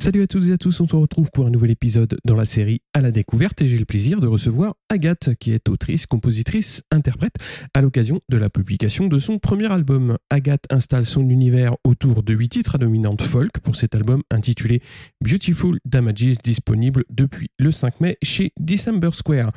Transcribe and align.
Salut 0.00 0.22
à 0.22 0.26
toutes 0.26 0.48
et 0.48 0.52
à 0.52 0.58
tous, 0.58 0.80
on 0.80 0.88
se 0.88 0.96
retrouve 0.96 1.30
pour 1.32 1.46
un 1.46 1.50
nouvel 1.50 1.70
épisode 1.70 2.18
dans 2.24 2.34
la 2.34 2.44
série 2.44 2.80
À 2.94 3.00
la 3.00 3.12
découverte 3.12 3.62
et 3.62 3.68
j'ai 3.68 3.78
le 3.78 3.84
plaisir 3.84 4.20
de 4.20 4.26
recevoir 4.26 4.74
Agathe 4.88 5.36
qui 5.38 5.52
est 5.52 5.68
autrice, 5.68 6.06
compositrice, 6.06 6.82
interprète 6.90 7.36
à 7.74 7.80
l'occasion 7.80 8.20
de 8.28 8.38
la 8.38 8.50
publication 8.50 9.06
de 9.06 9.18
son 9.18 9.38
premier 9.38 9.70
album. 9.70 10.18
Agathe 10.30 10.64
installe 10.68 11.06
son 11.06 11.30
univers 11.30 11.76
autour 11.84 12.24
de 12.24 12.34
huit 12.34 12.48
titres 12.48 12.74
à 12.74 12.78
dominante 12.78 13.22
folk 13.22 13.60
pour 13.60 13.76
cet 13.76 13.94
album 13.94 14.22
intitulé 14.32 14.82
Beautiful 15.20 15.78
Damages 15.84 16.38
disponible 16.42 17.04
depuis 17.08 17.50
le 17.60 17.70
5 17.70 18.00
mai 18.00 18.18
chez 18.20 18.50
December 18.58 19.10
Square. 19.12 19.52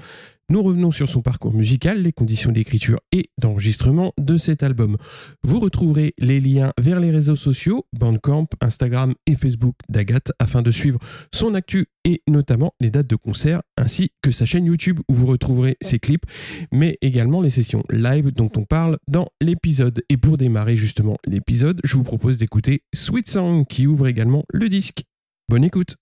Nous 0.49 0.63
revenons 0.63 0.91
sur 0.91 1.09
son 1.09 1.21
parcours 1.21 1.53
musical, 1.53 2.01
les 2.01 2.13
conditions 2.13 2.53
d'écriture 2.53 3.01
et 3.11 3.31
d'enregistrement 3.37 4.13
de 4.17 4.37
cet 4.37 4.63
album. 4.63 4.95
Vous 5.43 5.59
retrouverez 5.59 6.13
les 6.19 6.39
liens 6.39 6.71
vers 6.79 7.01
les 7.01 7.11
réseaux 7.11 7.35
sociaux, 7.35 7.85
Bandcamp, 7.91 8.47
Instagram 8.61 9.13
et 9.25 9.35
Facebook 9.35 9.75
d'Agathe 9.89 10.31
afin 10.39 10.61
de 10.61 10.71
suivre 10.71 10.99
son 11.33 11.53
actu 11.53 11.87
et 12.05 12.21
notamment 12.29 12.71
les 12.79 12.91
dates 12.91 13.07
de 13.07 13.17
concert 13.17 13.61
ainsi 13.75 14.11
que 14.21 14.31
sa 14.31 14.45
chaîne 14.45 14.63
YouTube 14.63 15.01
où 15.09 15.13
vous 15.13 15.25
retrouverez 15.25 15.75
ses 15.81 15.99
clips 15.99 16.25
mais 16.71 16.97
également 17.01 17.41
les 17.41 17.49
sessions 17.49 17.83
live 17.89 18.31
dont 18.31 18.51
on 18.55 18.63
parle 18.63 18.99
dans 19.09 19.27
l'épisode. 19.41 20.01
Et 20.07 20.15
pour 20.15 20.37
démarrer 20.37 20.77
justement 20.77 21.17
l'épisode, 21.25 21.81
je 21.83 21.97
vous 21.97 22.03
propose 22.03 22.37
d'écouter 22.37 22.83
Sweet 22.95 23.27
Song 23.27 23.65
qui 23.67 23.85
ouvre 23.85 24.07
également 24.07 24.45
le 24.53 24.69
disque. 24.69 25.03
Bonne 25.49 25.65
écoute. 25.65 25.97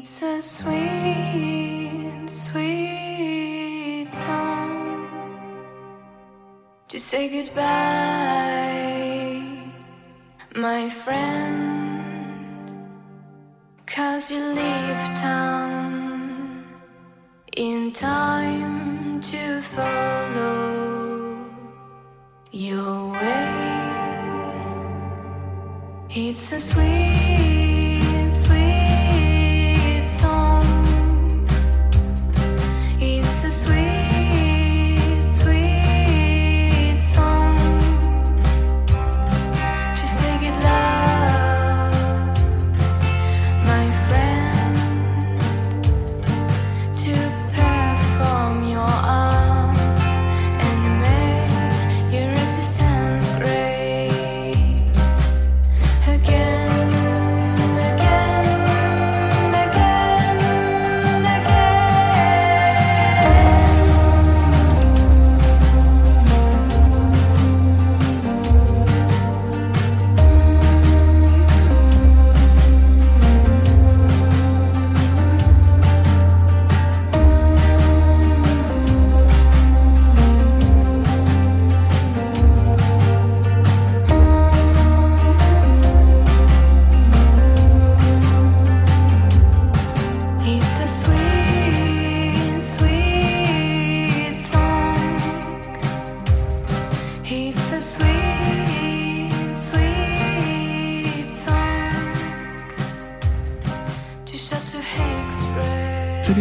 It's 0.00 0.22
a 0.22 0.40
sweet, 0.40 2.28
sweet 2.28 4.08
song 4.12 5.08
to 6.86 7.00
say 7.00 7.28
goodbye, 7.28 7.64
my 10.54 10.88
friend. 10.88 12.70
Cause 13.86 14.30
you 14.30 14.38
leave 14.38 15.02
town 15.18 16.64
in 17.56 17.90
time 17.90 19.20
to 19.20 19.62
follow 19.74 21.44
your 22.52 23.10
way. 23.10 23.48
It's 26.10 26.52
a 26.52 26.60
sweet 26.60 27.07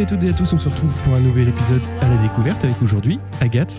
toutes 0.08 0.24
et 0.24 0.30
à 0.30 0.34
tous, 0.34 0.54
on 0.54 0.58
se 0.58 0.70
retrouve 0.70 0.96
pour 1.04 1.16
un 1.16 1.20
nouvel 1.20 1.50
épisode 1.50 1.82
à 2.02 2.08
la 2.08 2.16
découverte 2.18 2.64
avec 2.64 2.82
aujourd'hui 2.82 3.20
Agathe. 3.42 3.76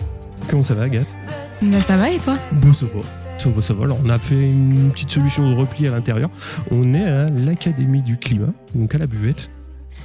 Comment 0.47 0.61
ça 0.61 0.75
va 0.75 0.83
Agathe? 0.83 1.15
Bah 1.61 1.81
ça 1.81 1.97
va 1.97 2.11
et 2.11 2.19
toi? 2.19 2.37
Bon 2.51 2.71
ça 2.71 2.85
va. 2.85 3.01
Ça 3.39 3.49
va, 3.49 3.61
ça 3.63 3.73
va. 3.73 3.85
Alors 3.85 3.97
on 4.05 4.09
a 4.09 4.19
fait 4.19 4.39
une 4.39 4.91
petite 4.91 5.09
solution 5.09 5.49
de 5.49 5.55
repli 5.55 5.87
à 5.87 5.91
l'intérieur. 5.91 6.29
On 6.69 6.93
est 6.93 7.03
à 7.03 7.29
l'Académie 7.29 8.03
du 8.03 8.17
Climat, 8.17 8.53
donc 8.75 8.93
à 8.93 8.99
la 8.99 9.07
buvette, 9.07 9.49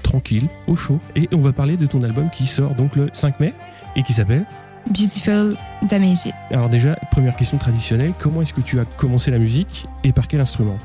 tranquille, 0.02 0.48
au 0.66 0.76
chaud. 0.76 0.98
Et 1.14 1.28
on 1.32 1.40
va 1.40 1.52
parler 1.52 1.76
de 1.76 1.86
ton 1.86 2.02
album 2.02 2.30
qui 2.30 2.46
sort 2.46 2.74
donc 2.74 2.96
le 2.96 3.10
5 3.12 3.40
mai 3.40 3.52
et 3.94 4.02
qui 4.02 4.14
s'appelle 4.14 4.46
Beautiful 4.88 5.56
Damages. 5.82 6.32
Alors 6.50 6.70
déjà, 6.70 6.96
première 7.10 7.36
question 7.36 7.58
traditionnelle, 7.58 8.12
comment 8.18 8.40
est-ce 8.40 8.54
que 8.54 8.62
tu 8.62 8.80
as 8.80 8.86
commencé 8.86 9.30
la 9.30 9.38
musique 9.38 9.86
et 10.04 10.12
par 10.12 10.26
quel 10.26 10.40
instrument? 10.40 10.78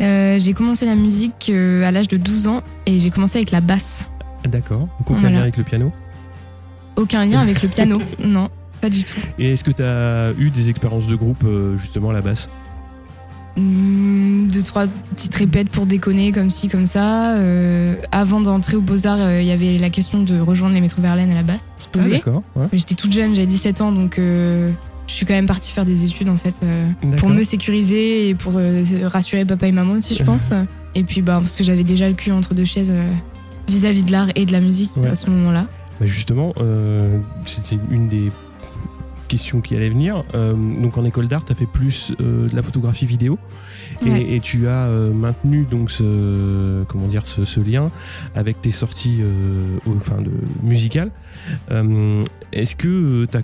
Euh, 0.00 0.38
j'ai 0.38 0.52
commencé 0.52 0.86
la 0.86 0.94
musique 0.94 1.50
euh, 1.50 1.82
à 1.84 1.90
l'âge 1.90 2.08
de 2.08 2.16
12 2.16 2.46
ans 2.46 2.62
et 2.86 3.00
j'ai 3.00 3.10
commencé 3.10 3.38
avec 3.38 3.50
la 3.50 3.60
basse. 3.60 4.10
D'accord. 4.48 4.88
aucun 5.00 5.30
lien 5.30 5.40
avec 5.40 5.56
le 5.56 5.64
piano 5.64 5.92
Aucun 6.96 7.24
lien 7.24 7.40
avec 7.40 7.62
le 7.62 7.68
piano, 7.68 8.00
non, 8.18 8.48
pas 8.80 8.88
du 8.88 9.04
tout. 9.04 9.20
Et 9.38 9.52
est-ce 9.52 9.64
que 9.64 9.70
tu 9.70 9.82
as 9.82 10.32
eu 10.38 10.50
des 10.50 10.68
expériences 10.70 11.06
de 11.06 11.16
groupe 11.16 11.42
euh, 11.44 11.76
justement 11.76 12.10
à 12.10 12.12
la 12.12 12.20
basse? 12.22 12.48
Mmh, 13.56 14.46
Deux, 14.50 14.62
trois 14.62 14.86
petites 14.86 15.34
répètes 15.34 15.68
pour 15.68 15.86
déconner 15.86 16.30
comme 16.32 16.50
ci, 16.50 16.68
comme 16.68 16.86
ça. 16.86 17.36
avant 18.12 18.40
d'entrer 18.40 18.76
aux 18.76 18.80
Beaux-Arts, 18.80 19.40
il 19.40 19.46
y 19.46 19.50
avait 19.52 19.78
la 19.78 19.90
question 19.90 20.22
de 20.22 20.38
rejoindre 20.38 20.74
les 20.74 20.80
métros 20.80 21.02
Verlaine 21.02 21.30
à 21.32 21.34
la 21.34 21.42
basse, 21.42 21.72
se 21.78 21.86
Ah, 21.98 22.08
d'accord. 22.08 22.42
J'étais 22.72 22.94
toute 22.94 23.12
jeune, 23.12 23.34
j'avais 23.34 23.46
17 23.48 23.80
ans, 23.80 23.92
donc 23.92 24.20
je 25.08 25.14
suis 25.14 25.26
quand 25.26 25.34
même 25.34 25.46
partie 25.46 25.72
faire 25.72 25.86
des 25.86 26.04
études 26.04 26.28
en 26.28 26.36
fait 26.36 26.54
euh, 26.62 26.90
pour 27.16 27.30
me 27.30 27.42
sécuriser 27.42 28.28
et 28.28 28.34
pour 28.34 28.52
euh, 28.56 28.84
rassurer 29.04 29.44
papa 29.44 29.66
et 29.66 29.72
maman 29.72 29.94
aussi 29.94 30.14
je 30.14 30.22
pense. 30.22 30.52
Et 30.94 31.02
puis 31.02 31.22
bah 31.22 31.38
parce 31.40 31.56
que 31.56 31.64
j'avais 31.64 31.84
déjà 31.84 32.08
le 32.08 32.14
cul 32.14 32.30
entre 32.30 32.54
deux 32.54 32.66
chaises 32.66 32.92
euh, 32.92 33.10
vis-à-vis 33.68 34.02
de 34.02 34.12
l'art 34.12 34.28
et 34.34 34.44
de 34.44 34.52
la 34.52 34.60
musique 34.60 34.92
à 35.10 35.14
ce 35.14 35.30
moment-là. 35.30 35.66
Bah 35.98 36.06
justement 36.06 36.54
c'était 37.46 37.78
une 37.90 38.08
des 38.08 38.30
questions 39.28 39.60
qui 39.60 39.74
allait 39.74 39.88
venir. 39.88 40.24
Donc 40.80 40.98
en 40.98 41.04
école 41.04 41.26
d'art 41.26 41.44
tu 41.44 41.52
as 41.52 41.54
fait 41.54 41.66
plus 41.66 42.12
de 42.18 42.54
la 42.54 42.62
photographie 42.62 43.06
vidéo. 43.06 43.38
Et, 44.06 44.38
tu 44.40 44.68
as 44.68 44.86
maintenu 45.12 45.66
donc 45.68 45.90
ce 45.90 46.84
comment 46.84 47.08
dire 47.08 47.26
ce, 47.26 47.60
lien 47.60 47.90
avec 48.34 48.60
tes 48.60 48.72
sorties 48.72 49.20
enfin 49.86 50.20
de 50.20 50.30
musicales. 50.62 51.10
Est-ce 52.52 52.76
que 52.76 53.24
tu 53.24 53.36
as 53.36 53.42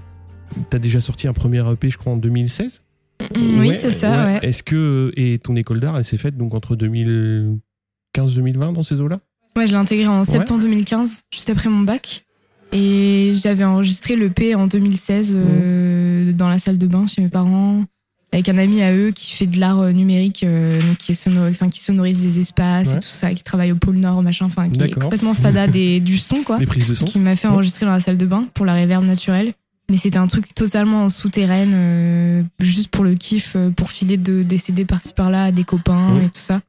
tu 0.71 0.77
as 0.77 0.79
déjà 0.79 1.01
sorti 1.01 1.29
un 1.29 1.33
premier 1.33 1.63
EP, 1.71 1.91
je 1.91 1.99
crois, 1.99 2.13
en 2.13 2.17
2016 2.17 2.83
mm, 3.21 3.61
Oui, 3.61 3.73
c'est 3.79 3.91
ça. 3.91 4.27
Ouais. 4.27 4.39
Est-ce 4.43 4.63
que. 4.63 5.13
Et 5.17 5.39
ton 5.39 5.57
école 5.57 5.81
d'art, 5.81 5.97
elle 5.97 6.05
s'est 6.05 6.19
faite 6.19 6.37
donc 6.37 6.55
entre 6.55 6.77
2015-2020 6.77 8.73
dans 8.73 8.83
ces 8.83 9.01
eaux-là? 9.01 9.21
Ouais, 9.57 9.67
je 9.67 9.73
l'ai 9.73 9.79
intégré 9.79 10.07
en 10.09 10.25
septembre 10.25 10.61
2015, 10.63 11.25
juste 11.33 11.51
après 11.51 11.69
mon 11.69 11.81
bac. 11.81 12.25
Et 12.73 13.33
j'avais 13.35 13.63
enregistré 13.63 14.17
l'EP 14.17 14.57
en 14.57 14.67
2016 14.67 15.33
euh, 15.37 16.33
dans 16.33 16.49
la 16.49 16.59
salle 16.59 16.77
de 16.77 16.89
bain 16.89 17.07
chez 17.07 17.23
mes 17.23 17.29
parents, 17.29 17.85
avec 18.33 18.49
un 18.49 18.59
ami 18.59 18.83
à 18.83 18.93
eux 18.93 19.13
qui 19.13 19.33
fait 19.33 19.47
de 19.47 19.61
l'art 19.61 19.81
euh, 19.81 19.93
numérique, 19.93 20.43
euh, 20.43 20.81
donc 20.81 20.97
qui, 20.99 21.13
est 21.13 21.71
qui 21.71 21.81
sonorise 21.81 22.19
des 22.19 22.41
espaces 22.41 22.93
et 22.93 22.97
tout 22.97 23.07
ça, 23.07 23.33
qui 23.33 23.45
travaille 23.45 23.71
au 23.71 23.77
pôle 23.77 23.97
Nord, 23.97 24.25
machin, 24.25 24.47
enfin, 24.47 24.69
qui 24.69 24.83
est 24.83 24.91
complètement 24.91 25.35
fada 25.35 25.69
des, 25.69 26.01
du 26.01 26.19
son, 26.19 26.43
quoi. 26.43 26.59
Les 26.61 26.67
prises 26.67 26.89
de 26.89 26.95
son. 26.95 27.05
Qui 27.05 27.21
m'a 27.21 27.37
fait 27.37 27.47
enregistrer 27.47 27.87
dans 27.87 27.93
la 27.93 28.01
salle 28.01 28.19
de 28.19 28.27
bain 28.27 28.49
pour 28.55 28.67
la 28.67 28.75
réverb 28.75 29.05
naturelle. 29.05 29.53
Mais 29.91 29.97
c'était 29.99 30.17
un 30.17 30.27
truc 30.27 30.55
totalement 30.55 31.05
en 31.05 31.09
souterraine, 31.11 31.73
euh, 31.75 32.43
juste 32.59 32.89
pour 32.89 33.05
le 33.05 33.15
kiff, 33.15 33.55
euh, 33.55 33.71
pour 33.71 33.91
filer 33.91 34.17
de, 34.17 34.43
des 34.43 34.57
CD 34.57 34.85
par-ci 34.85 35.13
par-là 35.13 35.45
à 35.45 35.53
des 35.53 35.65
copains 35.65 36.21
et 36.23 36.29
tout 36.29 36.41
ça. 36.41 36.63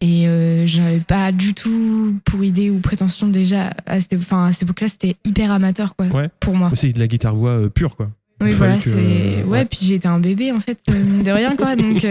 Et 0.00 0.28
euh, 0.28 0.66
j'avais 0.66 1.00
pas 1.00 1.32
du 1.32 1.54
tout 1.54 2.18
pour 2.24 2.44
idée 2.44 2.68
ou 2.68 2.80
prétention 2.80 3.28
déjà 3.28 3.72
à 3.86 4.00
cette, 4.00 4.14
enfin, 4.14 4.46
à 4.46 4.52
cette 4.52 4.64
époque-là, 4.64 4.88
c'était 4.90 5.16
hyper 5.24 5.50
amateur 5.50 5.96
quoi, 5.96 6.28
pour 6.40 6.54
moi. 6.54 6.70
C'est 6.74 6.92
de 6.92 6.98
la 6.98 7.06
guitare 7.06 7.34
voix 7.34 7.70
pure 7.70 7.96
quoi. 7.96 8.10
Oui, 8.42 8.52
voilà, 8.52 8.78
c'est. 8.78 9.42
Ouais, 9.44 9.64
puis 9.64 9.78
j'étais 9.82 10.08
un 10.08 10.18
bébé 10.18 10.52
en 10.52 10.60
fait, 10.60 10.78
de 10.86 11.30
rien 11.30 11.56
quoi, 11.56 11.76
donc 11.76 12.04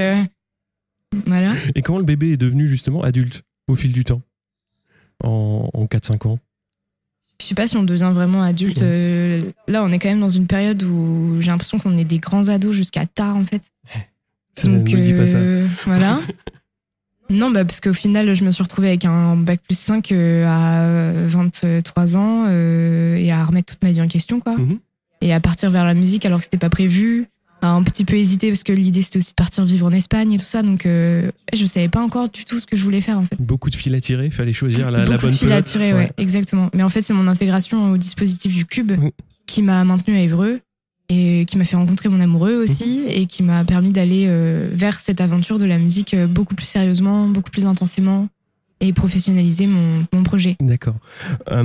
voilà. 1.27 1.53
Et 1.75 1.83
comment 1.83 1.99
le 1.99 2.05
bébé 2.05 2.31
est 2.31 2.37
devenu 2.37 2.67
justement 2.67 3.03
adulte 3.03 3.43
au 3.67 3.75
fil 3.75 3.93
du 3.93 4.03
temps? 4.03 4.21
En, 5.23 5.69
en 5.73 5.85
4-5 5.85 6.27
ans? 6.27 6.39
Je 7.43 7.49
sais 7.49 7.55
pas 7.55 7.67
si 7.67 7.75
on 7.75 7.83
devient 7.83 8.11
vraiment 8.13 8.41
adulte. 8.41 8.81
Euh, 8.81 9.41
là, 9.67 9.83
on 9.83 9.91
est 9.91 9.99
quand 9.99 10.07
même 10.07 10.21
dans 10.21 10.29
une 10.29 10.47
période 10.47 10.81
où 10.83 11.41
j'ai 11.41 11.51
l'impression 11.51 11.77
qu'on 11.77 11.97
est 11.97 12.05
des 12.05 12.19
grands 12.19 12.47
ados 12.47 12.73
jusqu'à 12.73 13.05
tard, 13.05 13.35
en 13.35 13.43
fait. 13.43 13.61
Ça 14.57 14.69
ne 14.69 14.73
me 14.73 14.77
Donc, 14.77 14.85
dit 14.95 15.13
pas 15.13 15.27
ça. 15.27 15.35
euh, 15.35 15.67
voilà. 15.85 16.21
non, 17.29 17.51
bah, 17.51 17.65
parce 17.65 17.81
qu'au 17.81 17.93
final, 17.93 18.33
je 18.33 18.45
me 18.45 18.51
suis 18.51 18.63
retrouvée 18.63 18.87
avec 18.87 19.03
un 19.03 19.35
bac 19.35 19.59
plus 19.67 19.77
5 19.77 20.09
euh, 20.13 20.45
à 20.47 21.27
23 21.27 22.15
ans 22.15 22.47
et 22.47 23.29
à 23.31 23.43
remettre 23.43 23.73
toute 23.73 23.83
ma 23.83 23.91
vie 23.91 24.01
en 24.01 24.07
question, 24.07 24.39
quoi. 24.39 24.57
Mhm. 24.57 24.79
Et 25.19 25.33
à 25.33 25.41
partir 25.41 25.69
vers 25.69 25.85
la 25.85 25.93
musique 25.93 26.25
alors 26.25 26.39
que 26.39 26.45
c'était 26.45 26.57
pas 26.57 26.69
prévu. 26.69 27.27
Un 27.65 27.81
petit 27.83 28.03
peu 28.03 28.15
hésiter 28.17 28.49
parce 28.49 28.63
que 28.63 28.73
l'idée 28.73 29.01
c'était 29.01 29.19
aussi 29.19 29.31
de 29.31 29.35
partir 29.35 29.63
vivre 29.63 29.85
en 29.87 29.91
Espagne 29.93 30.33
et 30.33 30.37
tout 30.37 30.43
ça. 30.45 30.61
Donc, 30.63 30.85
euh, 30.85 31.31
je 31.53 31.65
savais 31.65 31.87
pas 31.87 32.01
encore 32.03 32.27
du 32.29 32.43
tout 32.43 32.59
ce 32.59 32.65
que 32.65 32.75
je 32.75 32.83
voulais 32.83 32.99
faire, 32.99 33.17
en 33.17 33.23
fait. 33.23 33.37
Beaucoup 33.39 33.69
de 33.69 33.75
fils 33.75 33.93
à 33.93 34.01
tirer, 34.01 34.29
fallait 34.31 34.51
choisir 34.51 34.91
la, 34.91 34.99
la 34.99 35.05
Beaucoup 35.05 35.21
bonne 35.27 35.31
de 35.31 35.37
fil 35.37 35.51
à 35.53 35.61
tirer, 35.61 35.93
ouais. 35.93 36.11
exactement. 36.17 36.69
Mais 36.73 36.83
en 36.83 36.89
fait, 36.89 37.01
c'est 37.01 37.13
mon 37.13 37.27
intégration 37.27 37.91
au 37.93 37.97
dispositif 37.97 38.53
du 38.53 38.65
cube 38.65 38.91
Mhm. 38.91 39.11
qui 39.47 39.61
m'a 39.61 39.83
maintenu 39.85 40.15
à 40.17 40.19
Évreux 40.21 40.59
et 41.09 41.45
qui 41.47 41.57
m'a 41.57 41.63
fait 41.65 41.75
rencontrer 41.77 42.09
mon 42.09 42.19
amoureux 42.19 42.55
aussi 42.55 42.99
Mhm. 43.05 43.11
et 43.11 43.25
qui 43.27 43.43
m'a 43.43 43.63
permis 43.63 43.91
d'aller 43.93 44.25
euh, 44.27 44.69
vers 44.73 44.99
cette 44.99 45.21
aventure 45.21 45.57
de 45.57 45.65
la 45.65 45.77
musique 45.77 46.13
euh, 46.13 46.27
beaucoup 46.27 46.55
plus 46.55 46.65
sérieusement, 46.65 47.27
beaucoup 47.29 47.51
plus 47.51 47.65
intensément 47.65 48.27
et 48.83 48.91
professionnaliser 48.93 49.65
mon, 49.65 50.05
mon 50.11 50.23
projet. 50.23 50.57
D'accord. 50.59 50.95
Euh, 51.51 51.63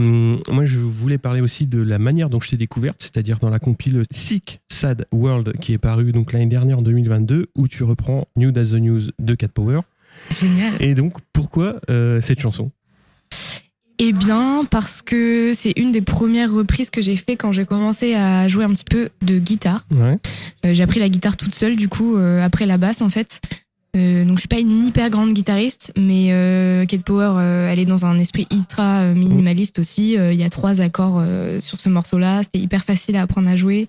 moi, 0.50 0.64
je 0.64 0.78
voulais 0.78 1.18
parler 1.18 1.40
aussi 1.40 1.66
de 1.66 1.82
la 1.82 1.98
manière 1.98 2.30
dont 2.30 2.40
je 2.40 2.50
t'ai 2.50 2.56
découverte, 2.56 3.00
c'est-à-dire 3.00 3.38
dans 3.40 3.50
la 3.50 3.58
compile 3.58 4.04
Sick 4.10 4.60
Sad 4.70 5.06
World 5.12 5.54
qui 5.60 5.72
est 5.72 5.78
parue 5.78 6.12
donc 6.12 6.32
l'année 6.32 6.46
dernière 6.46 6.78
en 6.78 6.82
2022, 6.82 7.50
où 7.56 7.68
tu 7.68 7.82
reprends 7.82 8.28
New 8.36 8.50
As 8.56 8.70
the 8.70 8.74
News 8.74 9.02
de 9.18 9.34
Cat 9.34 9.48
Power. 9.48 9.80
Génial. 10.30 10.74
Et 10.80 10.94
donc, 10.94 11.14
pourquoi 11.32 11.80
euh, 11.90 12.20
cette 12.20 12.40
chanson? 12.40 12.70
Eh 14.00 14.12
bien, 14.12 14.64
parce 14.70 15.02
que 15.02 15.54
c'est 15.54 15.72
une 15.76 15.90
des 15.90 16.02
premières 16.02 16.52
reprises 16.52 16.90
que 16.90 17.02
j'ai 17.02 17.16
fait 17.16 17.34
quand 17.34 17.50
j'ai 17.50 17.64
commencé 17.64 18.14
à 18.14 18.46
jouer 18.46 18.64
un 18.64 18.70
petit 18.70 18.84
peu 18.84 19.08
de 19.22 19.40
guitare. 19.40 19.84
Ouais. 19.90 20.18
Euh, 20.64 20.72
j'ai 20.72 20.84
appris 20.84 21.00
la 21.00 21.08
guitare 21.08 21.36
toute 21.36 21.54
seule, 21.56 21.74
du 21.74 21.88
coup, 21.88 22.16
euh, 22.16 22.40
après 22.44 22.64
la 22.64 22.78
basse, 22.78 23.02
en 23.02 23.08
fait. 23.08 23.40
Euh, 23.96 24.24
donc, 24.24 24.36
je 24.36 24.40
suis 24.40 24.48
pas 24.48 24.58
une 24.60 24.84
hyper 24.84 25.08
grande 25.10 25.32
guitariste, 25.32 25.92
mais 25.96 26.28
euh, 26.30 26.84
Kate 26.84 27.02
Power, 27.02 27.32
euh, 27.38 27.70
elle 27.70 27.78
est 27.78 27.84
dans 27.86 28.04
un 28.04 28.18
esprit 28.18 28.46
ultra 28.52 29.00
euh, 29.00 29.14
minimaliste 29.14 29.78
aussi. 29.78 30.18
Euh, 30.18 30.32
Il 30.32 30.38
y 30.38 30.44
a 30.44 30.50
trois 30.50 30.80
accords 30.80 31.22
sur 31.60 31.80
ce 31.80 31.88
morceau-là. 31.88 32.42
C'était 32.44 32.58
hyper 32.58 32.84
facile 32.84 33.16
à 33.16 33.22
apprendre 33.22 33.48
à 33.48 33.56
jouer. 33.56 33.88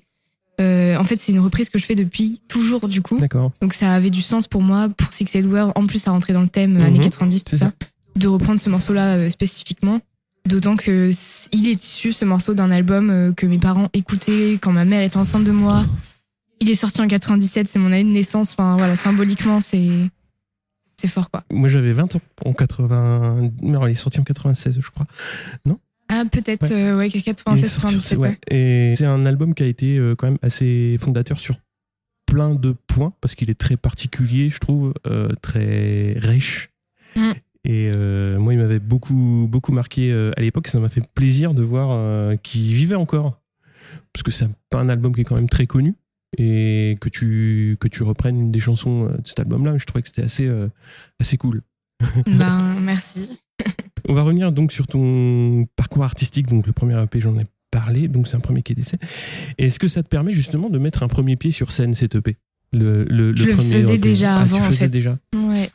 En 0.59 1.03
fait, 1.05 1.17
c'est 1.19 1.31
une 1.31 1.39
reprise 1.39 1.69
que 1.69 1.79
je 1.79 1.85
fais 1.85 1.95
depuis 1.95 2.41
toujours, 2.49 2.87
du 2.89 3.01
coup. 3.01 3.17
D'accord. 3.17 3.51
Donc, 3.61 3.73
ça 3.73 3.93
avait 3.93 4.09
du 4.09 4.21
sens 4.21 4.47
pour 4.47 4.61
moi, 4.61 4.89
pour 4.89 5.13
Six 5.13 5.25
World. 5.45 5.71
En 5.75 5.85
plus, 5.85 5.99
ça 5.99 6.11
rentrait 6.11 6.33
dans 6.33 6.41
le 6.41 6.49
thème 6.49 6.73
Mhm, 6.77 6.81
années 6.81 6.99
90, 6.99 7.43
tout 7.45 7.55
ça, 7.55 7.71
de 8.17 8.27
reprendre 8.27 8.59
ce 8.59 8.69
morceau-là 8.69 9.29
spécifiquement. 9.29 9.99
D'autant 10.47 10.75
que 10.75 11.11
il 11.53 11.67
est 11.67 11.83
issu, 11.85 12.11
ce 12.11 12.25
morceau, 12.25 12.53
d'un 12.55 12.71
album 12.71 13.33
que 13.35 13.45
mes 13.45 13.57
parents 13.57 13.87
écoutaient 13.93 14.57
quand 14.61 14.71
ma 14.73 14.83
mère 14.85 15.01
était 15.03 15.17
enceinte 15.17 15.43
de 15.43 15.51
moi. 15.51 15.85
Il 16.61 16.69
est 16.69 16.75
sorti 16.75 17.01
en 17.01 17.07
97, 17.07 17.67
c'est 17.67 17.79
mon 17.79 17.87
année 17.87 18.03
de 18.03 18.09
naissance. 18.09 18.51
Enfin, 18.53 18.75
voilà, 18.77 18.95
symboliquement, 18.95 19.61
c'est 19.61 19.89
c'est 20.97 21.07
fort, 21.07 21.31
quoi. 21.31 21.43
Moi, 21.49 21.69
j'avais 21.69 21.93
20 21.93 22.17
ans 22.17 22.21
en 22.45 22.51
80. 22.53 23.51
Non, 23.61 23.85
elle 23.85 23.91
est 23.91 23.95
sortie 23.95 24.19
en 24.19 24.23
96, 24.23 24.79
je 24.81 24.89
crois. 24.91 25.07
Ah, 26.09 26.23
peut-être, 26.29 26.63
Ouais. 26.69 26.73
euh, 26.89 26.97
ouais, 26.97 27.07
Il 27.07 27.17
est 27.17 27.21
96, 27.21 27.69
sorti- 27.71 27.81
97, 27.95 28.19
ouais. 28.19 28.27
ouais. 28.29 28.37
Et 28.49 28.95
c'est 28.97 29.05
un 29.05 29.25
album 29.25 29.53
qui 29.53 29.63
a 29.63 29.67
été 29.67 29.97
euh, 29.97 30.15
quand 30.15 30.27
même 30.27 30.39
assez 30.41 30.97
fondateur 30.99 31.39
sur 31.39 31.55
plein 32.25 32.53
de 32.55 32.75
points 32.87 33.13
parce 33.21 33.35
qu'il 33.35 33.49
est 33.49 33.57
très 33.59 33.77
particulier, 33.77 34.49
je 34.49 34.57
trouve, 34.59 34.93
euh, 35.07 35.29
très 35.41 36.13
riche. 36.17 36.69
Mm. 37.15 37.31
Et 37.65 37.91
euh, 37.93 38.37
moi, 38.39 38.53
il 38.53 38.59
m'avait 38.59 38.79
beaucoup, 38.79 39.47
beaucoup 39.49 39.71
marqué 39.71 40.11
à 40.35 40.41
l'époque. 40.41 40.67
Ça 40.67 40.79
m'a 40.79 40.89
fait 40.89 41.07
plaisir 41.13 41.53
de 41.53 41.63
voir 41.63 42.37
qu'il 42.41 42.73
vivait 42.73 42.95
encore. 42.95 43.39
Parce 44.11 44.23
que 44.23 44.31
c'est 44.31 44.49
pas 44.69 44.79
un 44.79 44.89
album 44.89 45.13
qui 45.15 45.21
est 45.21 45.25
quand 45.25 45.35
même 45.35 45.49
très 45.49 45.67
connu. 45.67 45.93
Et 46.37 46.95
que 47.01 47.09
tu, 47.09 47.75
que 47.79 47.87
tu 47.87 48.03
reprennes 48.03 48.51
des 48.51 48.59
chansons 48.59 49.05
euh, 49.05 49.17
de 49.17 49.27
cet 49.27 49.39
album-là, 49.39 49.77
je 49.77 49.85
trouvais 49.85 50.01
que 50.03 50.07
c'était 50.09 50.21
assez, 50.23 50.45
euh, 50.45 50.67
assez 51.19 51.37
cool. 51.37 51.61
Ben, 52.27 52.75
merci. 52.81 53.29
On 54.07 54.13
va 54.13 54.21
revenir 54.21 54.51
donc 54.51 54.71
sur 54.71 54.87
ton 54.87 55.65
parcours 55.75 56.03
artistique. 56.03 56.47
Donc 56.47 56.67
le 56.67 56.71
premier 56.73 57.01
EP, 57.01 57.19
j'en 57.19 57.37
ai 57.39 57.45
parlé. 57.71 58.07
Donc 58.07 58.27
c'est 58.27 58.35
un 58.37 58.39
premier 58.41 58.61
qui 58.61 58.71
est 58.73 58.75
d'essai. 58.75 58.97
Est-ce 59.57 59.79
que 59.79 59.87
ça 59.87 60.03
te 60.03 60.07
permet 60.07 60.31
justement 60.33 60.69
de 60.69 60.77
mettre 60.79 61.03
un 61.03 61.07
premier 61.07 61.35
pied 61.35 61.51
sur 61.51 61.71
scène 61.71 61.95
cet 61.95 62.15
EP 62.15 62.37
le, 62.73 63.03
le, 63.05 63.35
Je 63.35 63.45
le 63.45 63.55
faisais 63.55 63.95
EP. 63.95 63.97
déjà 63.97 64.37
Ah, 64.37 64.41
avant, 64.41 64.57
tu 64.57 64.63
en 64.63 64.65
faisais 64.67 64.77
fait. 64.85 64.89
déjà. 64.89 65.17
Ouais. 65.35 65.69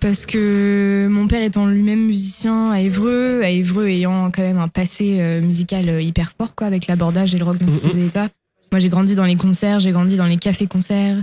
Parce 0.00 0.26
que 0.26 1.08
mon 1.10 1.26
père 1.26 1.42
étant 1.42 1.66
lui-même 1.66 2.06
musicien 2.06 2.70
à 2.70 2.80
Évreux, 2.80 3.42
à 3.42 3.50
Évreux 3.50 3.88
ayant 3.88 4.30
quand 4.30 4.42
même 4.42 4.58
un 4.58 4.68
passé 4.68 5.18
euh, 5.20 5.40
musical 5.40 6.00
hyper 6.02 6.32
fort, 6.38 6.54
quoi, 6.54 6.68
avec 6.68 6.86
l'abordage 6.86 7.34
et 7.34 7.38
le 7.38 7.44
rock 7.44 7.58
dans 7.58 7.66
tous 7.66 7.84
Mhm. 7.84 7.90
ses 7.90 8.06
états. 8.06 8.28
Moi, 8.72 8.80
j'ai 8.80 8.88
grandi 8.88 9.14
dans 9.14 9.24
les 9.24 9.36
concerts, 9.36 9.80
j'ai 9.80 9.90
grandi 9.92 10.16
dans 10.16 10.26
les 10.26 10.36
cafés-concerts. 10.36 11.22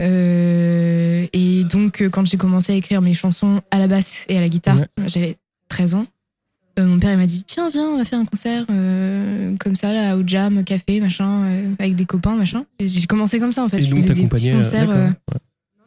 Euh, 0.00 1.26
et 1.32 1.64
donc, 1.64 2.00
euh, 2.02 2.10
quand 2.10 2.26
j'ai 2.26 2.36
commencé 2.36 2.72
à 2.72 2.76
écrire 2.76 3.00
mes 3.00 3.14
chansons 3.14 3.60
à 3.70 3.78
la 3.78 3.86
basse 3.86 4.24
et 4.28 4.36
à 4.36 4.40
la 4.40 4.48
guitare, 4.48 4.76
Ouais. 4.78 4.86
j'avais 5.06 5.36
13 5.68 5.94
ans. 5.94 6.06
euh, 6.78 6.84
mon 6.86 6.98
père 6.98 7.12
il 7.12 7.18
m'a 7.18 7.26
dit 7.26 7.44
tiens 7.44 7.68
viens 7.70 7.86
on 7.86 7.98
va 7.98 8.04
faire 8.04 8.18
un 8.18 8.24
concert 8.24 8.64
euh, 8.68 9.54
comme 9.60 9.76
ça 9.76 9.92
là 9.92 10.16
au 10.16 10.24
jam 10.26 10.64
café 10.64 11.00
machin 11.00 11.44
avec 11.78 11.94
des 11.94 12.04
copains 12.04 12.34
machin 12.34 12.64
j'ai 12.84 13.06
commencé 13.06 13.38
comme 13.38 13.52
ça 13.52 13.62
en 13.62 13.68
fait 13.68 13.78
Et 13.78 13.84
je 13.84 13.90
donc 13.90 14.00
faisais 14.00 14.12
des 14.12 14.26
petits 14.26 14.50
concerts 14.50 14.88
Ouais. 14.88 15.10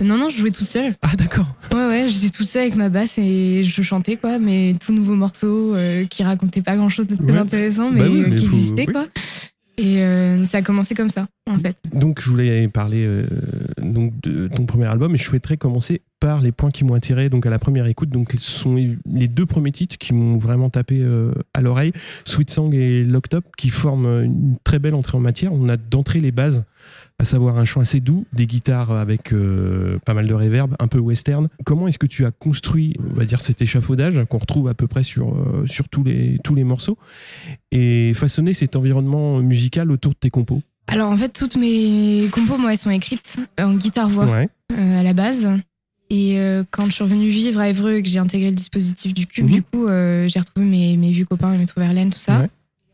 non 0.06 0.18
non 0.18 0.30
je 0.30 0.38
jouais 0.38 0.52
toute 0.52 0.66
seule 0.68 0.96
Ah 1.02 1.14
d'accord. 1.18 1.52
Ouais, 1.74 1.86
ouais, 1.88 2.06
j'étais 2.08 2.30
toute 2.30 2.48
seule 2.48 2.62
avec 2.62 2.76
ma 2.78 2.88
basse 2.88 3.18
et 3.18 3.64
je 3.66 3.82
chantais, 3.82 4.16
quoi, 4.16 4.40
mais 4.40 4.76
tout 4.80 4.94
nouveau 4.94 5.16
morceau 5.16 5.76
qui 6.10 6.24
racontait 6.24 6.62
pas 6.62 6.78
grand 6.78 6.88
chose 6.90 7.08
de 7.08 7.16
très 7.18 7.34
Ouais. 7.34 7.38
intéressant, 7.38 7.92
mais, 7.92 8.00
Bah 8.04 8.08
oui, 8.10 8.24
mais 8.30 8.36
qui 8.36 8.46
faut- 8.46 8.54
existait, 8.56 8.86
oui. 8.88 8.94
quoi. 8.94 9.08
Et 9.78 10.04
euh, 10.04 10.44
ça 10.46 10.58
a 10.58 10.62
commencé 10.64 10.96
comme 10.96 11.10
ça, 11.10 11.28
en 11.48 11.60
fait. 11.60 11.78
Donc 11.94 12.20
je 12.20 12.30
voulais 12.30 12.68
parler 12.68 13.06
euh, 13.06 13.28
donc 13.80 14.20
de 14.22 14.48
ton 14.48 14.66
premier 14.66 14.86
album 14.86 15.14
et 15.14 15.20
je 15.20 15.24
souhaiterais 15.24 15.58
commencer 15.58 16.02
par 16.20 16.42
les 16.42 16.52
points 16.52 16.72
qui 16.72 16.84
m'ont 16.84 16.96
attiré 16.96 17.30
donc 17.30 17.46
à 17.46 17.52
la 17.52 17.60
première 17.60 17.86
écoute. 17.86 18.10
Donc 18.10 18.32
ce 18.32 18.40
sont 18.40 18.76
les 18.76 19.28
deux 19.28 19.46
premiers 19.46 19.72
titres 19.72 20.00
qui 20.00 20.16
m'ont 20.16 20.38
vraiment 20.38 20.72
tapé 20.72 21.00
euh, 21.00 21.32
à 21.54 21.62
l'oreille, 21.62 21.94
Sweet 22.26 22.50
Song 22.50 22.74
et 22.74 23.04
Locked 23.04 23.36
Up, 23.36 23.46
qui 23.56 23.70
forment 23.70 24.24
une 24.24 24.58
très 24.64 24.80
belle 24.80 24.96
entrée 24.96 25.16
en 25.16 25.22
matière. 25.22 25.54
On 25.54 25.70
a 25.70 25.78
d'entrée 25.78 26.22
les 26.22 26.32
bases, 26.32 26.64
à 27.20 27.26
savoir 27.26 27.58
un 27.58 27.66
chant 27.66 27.82
assez 27.82 28.00
doux, 28.00 28.26
des 28.34 28.46
guitares 28.46 28.92
avec 28.92 29.34
euh, 29.34 29.98
pas 30.06 30.14
mal 30.14 30.28
de 30.28 30.34
reverb, 30.34 30.76
un 30.80 30.88
peu 30.88 31.00
western. 31.00 31.48
Comment 31.66 31.88
est-ce 31.88 31.98
que 31.98 32.06
tu 32.06 32.26
as 32.26 32.32
construit, 32.32 32.96
on 33.10 33.14
va 33.14 33.26
dire, 33.26 33.42
cet 33.42 33.62
échafaudage 33.62 34.24
qu'on 34.30 34.38
retrouve 34.38 34.68
à 34.68 34.76
peu 34.76 34.88
près 34.88 35.04
sur 35.04 35.34
euh, 35.34 35.66
sur 35.66 35.90
tous 35.90 36.04
les 36.04 36.38
tous 36.44 36.54
les 36.54 36.64
morceaux 36.64 36.98
et 37.72 38.14
façonner 38.14 38.54
cet 38.54 38.76
environnement 38.76 39.40
musical 39.40 39.92
autour 39.92 40.12
de 40.14 40.18
tes 40.18 40.30
compos? 40.30 40.62
Alors, 40.88 41.12
en 41.12 41.18
fait, 41.18 41.30
toutes 41.30 41.58
mes 41.58 42.30
compos, 42.32 42.58
moi, 42.58 42.72
elles 42.72 42.78
sont 42.78 42.92
écrites 42.92 43.40
en 43.60 43.74
guitare-voix 43.74 44.26
Ouais. 44.28 44.50
euh, 44.78 45.00
à 45.00 45.04
la 45.04 45.14
base. 45.14 45.52
Et 46.10 46.38
quand 46.72 46.86
je 46.86 46.92
suis 46.92 47.04
revenue 47.04 47.28
vivre 47.28 47.60
à 47.60 47.68
Évreux 47.68 47.96
et 47.96 48.02
que 48.04 48.08
j'ai 48.08 48.20
intégré 48.20 48.50
le 48.50 48.56
dispositif 48.56 49.14
du 49.14 49.28
cube, 49.28 49.48
Mhm. 49.48 49.52
du 49.56 49.62
coup, 49.62 49.88
j'ai 49.90 50.40
retrouvé 50.40 50.66
mes, 50.66 50.96
mes 50.96 51.12
vieux 51.12 51.26
copains, 51.26 51.58
Métro 51.58 51.82
Verlaine, 51.82 52.12
tout 52.12 52.18
ça. 52.20 52.40
Ouais. 52.40 52.48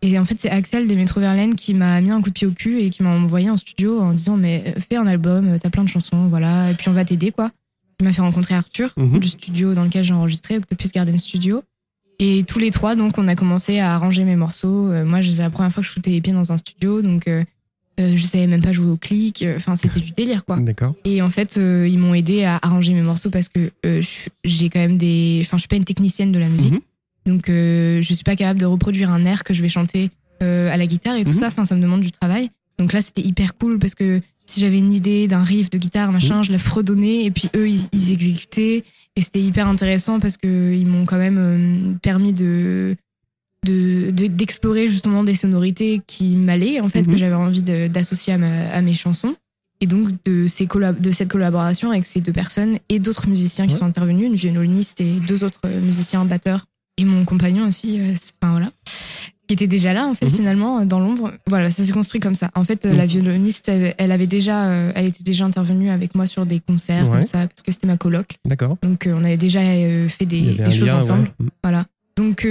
Et 0.05 0.19
en 0.19 0.25
fait, 0.25 0.35
c'est 0.37 0.49
Axel 0.49 0.85
des 0.87 0.95
Métro 0.95 1.19
Verlaine 1.21 1.55
qui 1.55 1.73
m'a 1.73 1.99
mis 2.01 2.11
un 2.11 2.21
coup 2.21 2.27
de 2.29 2.33
pied 2.33 2.45
au 2.45 2.51
cul 2.51 2.81
et 2.81 2.89
qui 2.89 3.01
m'a 3.03 3.09
envoyé 3.11 3.49
en 3.49 3.55
studio 3.57 3.99
en 4.01 4.13
disant 4.13 4.35
Mais 4.35 4.75
fais 4.89 4.97
un 4.97 5.07
album, 5.07 5.57
t'as 5.61 5.69
plein 5.69 5.83
de 5.83 5.89
chansons, 5.89 6.27
voilà, 6.27 6.71
et 6.71 6.73
puis 6.73 6.89
on 6.89 6.93
va 6.93 7.05
t'aider, 7.05 7.31
quoi. 7.31 7.51
Il 7.99 8.03
m'a 8.05 8.11
fait 8.11 8.21
rencontrer 8.21 8.53
Arthur 8.53 8.91
Mhm. 8.97 9.19
du 9.19 9.29
studio 9.29 9.73
dans 9.73 9.85
lequel 9.85 10.03
j'ai 10.03 10.13
enregistré, 10.13 10.57
Octopus 10.57 10.91
Garden 10.91 11.17
Studio. 11.17 11.63
Et 12.19 12.43
tous 12.45 12.59
les 12.59 12.69
trois, 12.69 12.95
donc, 12.95 13.17
on 13.17 13.27
a 13.29 13.35
commencé 13.35 13.79
à 13.79 13.95
arranger 13.95 14.23
mes 14.25 14.35
morceaux. 14.35 14.91
Euh, 14.91 15.05
moi, 15.05 15.21
c'est 15.23 15.41
la 15.41 15.49
première 15.49 15.71
fois 15.71 15.81
que 15.81 15.87
je 15.87 15.93
foutais 15.93 16.11
les 16.11 16.21
pieds 16.21 16.33
dans 16.33 16.51
un 16.51 16.57
studio, 16.57 17.01
donc 17.01 17.27
euh, 17.29 17.43
euh, 17.99 18.15
je 18.15 18.25
savais 18.25 18.45
même 18.47 18.61
pas 18.61 18.71
jouer 18.73 18.87
au 18.91 18.97
clic. 18.97 19.41
Euh, 19.41 19.55
Enfin, 19.55 19.75
c'était 19.77 19.99
du 20.01 20.11
délire, 20.11 20.43
quoi. 20.43 20.57
D'accord. 20.59 20.95
Et 21.05 21.21
en 21.21 21.29
fait, 21.29 21.55
ils 21.55 21.97
m'ont 21.97 22.13
aidé 22.13 22.43
à 22.43 22.59
arranger 22.61 22.93
mes 22.93 23.01
morceaux 23.01 23.29
parce 23.29 23.47
que 23.47 23.71
j'ai 24.43 24.69
quand 24.69 24.79
même 24.79 24.97
des. 24.97 25.39
Enfin, 25.45 25.55
je 25.57 25.61
suis 25.61 25.67
pas 25.69 25.75
une 25.77 25.85
technicienne 25.85 26.31
de 26.33 26.39
la 26.39 26.49
musique, 26.49 26.73
Mhm. 26.73 26.79
Donc 27.25 27.49
euh, 27.49 28.01
je 28.01 28.13
suis 28.13 28.23
pas 28.23 28.35
capable 28.35 28.59
de 28.59 28.65
reproduire 28.65 29.09
un 29.11 29.25
air 29.25 29.43
que 29.43 29.53
je 29.53 29.61
vais 29.61 29.69
chanter 29.69 30.09
euh, 30.41 30.71
à 30.71 30.77
la 30.77 30.85
guitare 30.87 31.15
et 31.15 31.23
tout 31.23 31.31
Mhm. 31.31 31.37
ça. 31.37 31.47
Enfin, 31.47 31.65
ça 31.65 31.75
me 31.75 31.81
demande 31.81 32.01
du 32.01 32.11
travail. 32.11 32.49
Donc 32.79 32.91
là, 32.93 33.01
c'était 33.01 33.21
hyper 33.21 33.55
cool 33.57 33.79
parce 33.79 33.95
que 33.95 34.19
si 34.45 34.59
j'avais 34.59 34.79
une 34.79 34.93
idée 34.93 35.27
d'un 35.27 35.43
riff 35.43 35.69
de 35.69 35.77
guitare, 35.77 36.11
machin, 36.11 36.37
Mhm. 36.39 36.43
je 36.43 36.51
la 36.51 36.59
fredonnais 36.59 37.23
et 37.25 37.31
puis 37.31 37.49
eux, 37.55 37.69
ils, 37.69 37.81
ils 37.93 38.11
exécutaient. 38.11 38.83
Et 39.15 39.21
c'était 39.21 39.41
hyper 39.41 39.67
intéressant 39.67 40.19
parce 40.19 40.37
que 40.37 40.73
ils 40.73 40.85
m'ont 40.87 41.05
quand 41.05 41.17
même 41.19 41.37
euh, 41.39 41.93
permis 42.01 42.33
de 42.33 42.95
de- 43.65 44.11
de- 44.11 44.27
d'explorer 44.27 44.89
justement 44.89 45.23
des 45.23 45.35
sonorités 45.35 46.01
qui 46.05 46.35
m'allaient 46.35 46.81
en 46.81 46.89
fait 46.89 47.03
Mhm. 47.07 47.13
que 47.13 47.17
j'avais 47.17 47.35
envie 47.35 47.63
d'associer 47.63 48.33
à, 48.33 48.81
mes 48.81 48.93
chansons 48.93 49.35
et 49.79 49.87
donc 49.87 50.09
de 50.25 50.47
ces 50.47 50.67
de 50.67 51.11
cette 51.11 51.29
collaboration 51.29 51.89
avec 51.91 52.05
ces 52.05 52.19
deux 52.19 52.33
personnes 52.33 52.77
et 52.89 52.99
d'autres 52.99 53.29
musiciens 53.29 53.65
qui 53.65 53.73
Ouais. 53.73 53.79
sont 53.79 53.85
intervenus 53.85 54.27
une 54.27 54.35
violoniste 54.35 54.99
et 54.99 55.13
deux 55.25 55.45
autres 55.45 55.61
musiciens 55.81 56.25
batteurs 56.25 56.65
et 56.97 57.05
mon 57.05 57.25
compagnon 57.25 57.67
aussi 57.67 57.99
euh, 57.99 58.13
enfin 58.41 58.51
voilà 58.51 58.69
qui 59.47 59.55
était 59.55 59.67
déjà 59.67 59.91
là 59.93 60.07
en 60.07 60.13
fait 60.13 60.25
Mhm. 60.27 60.31
finalement 60.31 60.79
euh, 60.79 60.85
dans 60.85 60.99
l'ombre 60.99 61.33
voilà 61.47 61.69
ça 61.69 61.83
s'est 61.83 61.91
construit 61.91 62.21
comme 62.21 62.35
ça 62.35 62.49
en 62.55 62.63
fait 62.63 62.85
euh, 62.85 62.93
la 62.93 63.05
violoniste 63.05 63.67
elle, 63.67 63.93
elle 63.97 64.11
avait 64.11 64.27
déjà 64.27 64.69
euh, 64.69 64.91
elle 64.95 65.05
était 65.05 65.23
déjà 65.23 65.43
intervenue 65.45 65.89
avec 65.89 66.15
moi 66.15 66.27
sur 66.27 66.45
des 66.45 66.59
concerts 66.61 67.05
Ouais. 67.09 67.17
comme 67.17 67.25
ça 67.25 67.39
parce 67.47 67.61
que 67.61 67.71
c'était 67.71 67.87
ma 67.87 67.97
coloc 67.97 68.37
D'accord. 68.45 68.77
donc 68.81 69.05
euh, 69.07 69.13
on 69.17 69.23
avait 69.23 69.37
déjà 69.37 69.59
euh, 69.59 70.07
fait 70.07 70.25
des, 70.25 70.57
choses 70.71 70.83
lien, 70.83 70.97
ensemble 70.99 71.29
ouais. 71.39 71.47
voilà. 71.63 71.85
Donc 72.15 72.41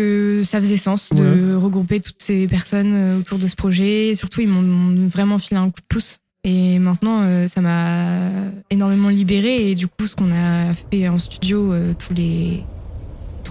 ça 0.45 0.61
faisait 0.61 0.77
sens 0.77 1.13
de 1.13 1.55
regrouper 1.55 2.01
toutes 2.01 2.21
ces 2.21 2.49
personnes 2.49 3.19
autour 3.21 3.39
de 3.39 3.47
ce 3.47 3.55
projet. 3.55 4.09
Et 4.09 4.15
surtout, 4.17 4.41
ils 4.41 4.49
m'ont 4.49 5.07
vraiment 5.07 5.39
filé 5.39 5.61
un 5.61 5.67
coup 5.71 5.81
de 5.81 5.87
pouce. 5.89 6.19
Et 6.43 6.81
maintenant, 6.81 7.47
ça 7.47 7.61
m'a 7.61 8.29
énormément 8.71 9.09
libéré. 9.09 9.71
Et 9.71 9.77
du 9.77 9.87
coup, 9.87 10.07
ce 10.07 10.17
qu'on 10.17 10.33
a 10.33 10.75
fait 10.91 11.09
en 11.09 11.17
studio 11.21 11.73
tous 11.97 12.13
les 12.13 12.65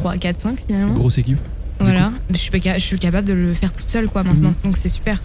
3, 0.01 0.17
4, 0.17 0.39
5 0.39 0.63
finalement. 0.67 0.93
Grosse 0.93 1.17
équipe. 1.17 1.37
Voilà. 1.79 2.11
Je 2.29 2.37
suis, 2.37 2.51
pas, 2.51 2.59
je 2.77 2.83
suis 2.83 2.99
capable 2.99 3.27
de 3.27 3.33
le 3.33 3.53
faire 3.53 3.71
toute 3.73 3.89
seule 3.89 4.07
quoi 4.07 4.23
maintenant. 4.23 4.49
Mhm. 4.49 4.55
Donc 4.63 4.77
c'est 4.77 4.89
super. 4.89 5.21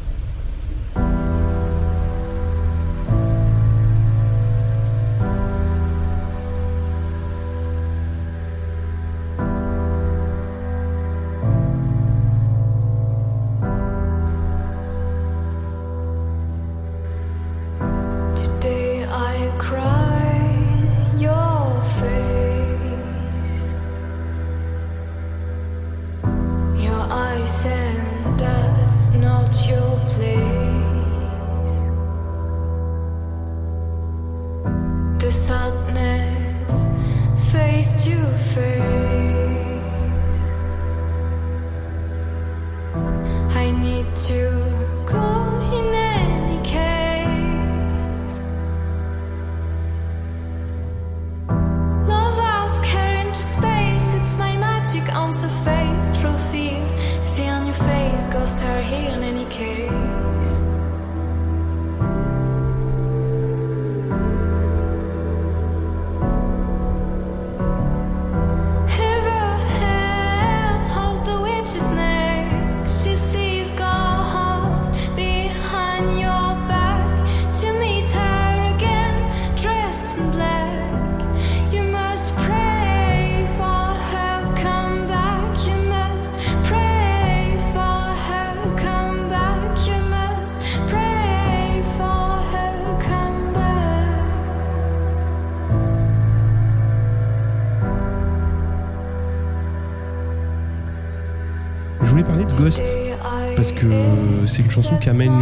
Chanson 104.77 104.99
qui 104.99 105.09
amène 105.09 105.33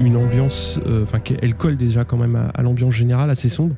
une, 0.00 0.16
ambiance, 0.16 0.80
euh, 0.88 1.04
enfin, 1.04 1.20
elle 1.40 1.54
colle 1.54 1.76
déjà 1.76 2.02
quand 2.04 2.16
même 2.16 2.50
à, 2.52 2.62
l'ambiance 2.62 2.92
générale 2.92 3.30
assez 3.30 3.48
sombre. 3.48 3.76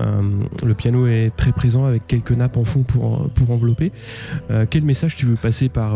Euh, 0.00 0.20
le 0.64 0.74
piano 0.74 1.06
est 1.06 1.30
très 1.36 1.52
présent 1.52 1.84
avec 1.84 2.08
quelques 2.08 2.32
nappes 2.32 2.56
en 2.56 2.64
fond 2.64 2.82
pour, 2.82 3.30
pour 3.30 3.52
envelopper. 3.52 3.92
Euh, 4.50 4.66
quel 4.68 4.82
message 4.82 5.14
tu 5.14 5.26
veux 5.26 5.36
passer 5.36 5.68
par, 5.68 5.94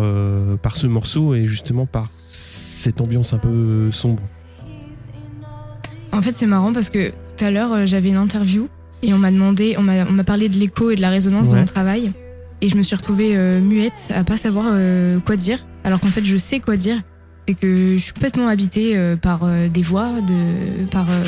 par 0.63 0.77
ce 0.77 0.87
morceau 0.87 1.35
et 1.35 1.45
justement 1.45 1.87
par 1.87 2.09
cette 2.25 3.01
ambiance 3.01 3.33
un 3.33 3.39
peu 3.39 3.91
sombre? 3.91 4.23
En 6.13 6.23
fait, 6.23 6.33
c'est 6.33 6.47
marrant 6.47 6.73
parce 6.73 6.91
que 6.91 7.11
tout 7.11 7.45
à 7.45 7.51
l'heure, 7.51 7.85
j'avais 7.89 8.11
une 8.11 8.17
interview 8.17 8.69
et 9.03 9.13
on 9.13 9.19
m'a 9.19 9.33
demandé, 9.33 9.75
on 9.77 9.83
m'a 9.83 10.25
parlé 10.25 10.49
de 10.49 10.57
l'écho 10.57 10.91
et 10.91 10.95
de 10.95 11.01
la 11.01 11.11
résonance 11.11 11.49
dans 11.49 11.57
mon 11.57 11.65
travail. 11.65 12.13
Et 12.61 12.69
je 12.69 12.77
me 12.77 12.85
suis 12.85 12.95
retrouvée 12.95 13.37
muette 13.61 14.13
à 14.15 14.23
pas 14.23 14.37
savoir 14.37 14.67
quoi 15.25 15.35
dire, 15.35 15.67
alors 15.83 15.99
qu'en 15.99 16.11
fait, 16.11 16.25
je 16.25 16.37
sais 16.37 16.61
quoi 16.61 16.77
dire 16.77 17.03
c'est 17.47 17.55
que 17.55 17.97
je 17.97 18.03
suis 18.03 18.13
complètement 18.13 18.49
habitée 18.49 18.97
euh, 18.97 19.17
par 19.17 19.45
euh, 19.45 19.69
des 19.69 19.83
voix, 19.83 20.11
de, 20.27 20.87
par, 20.91 21.09
euh, 21.09 21.25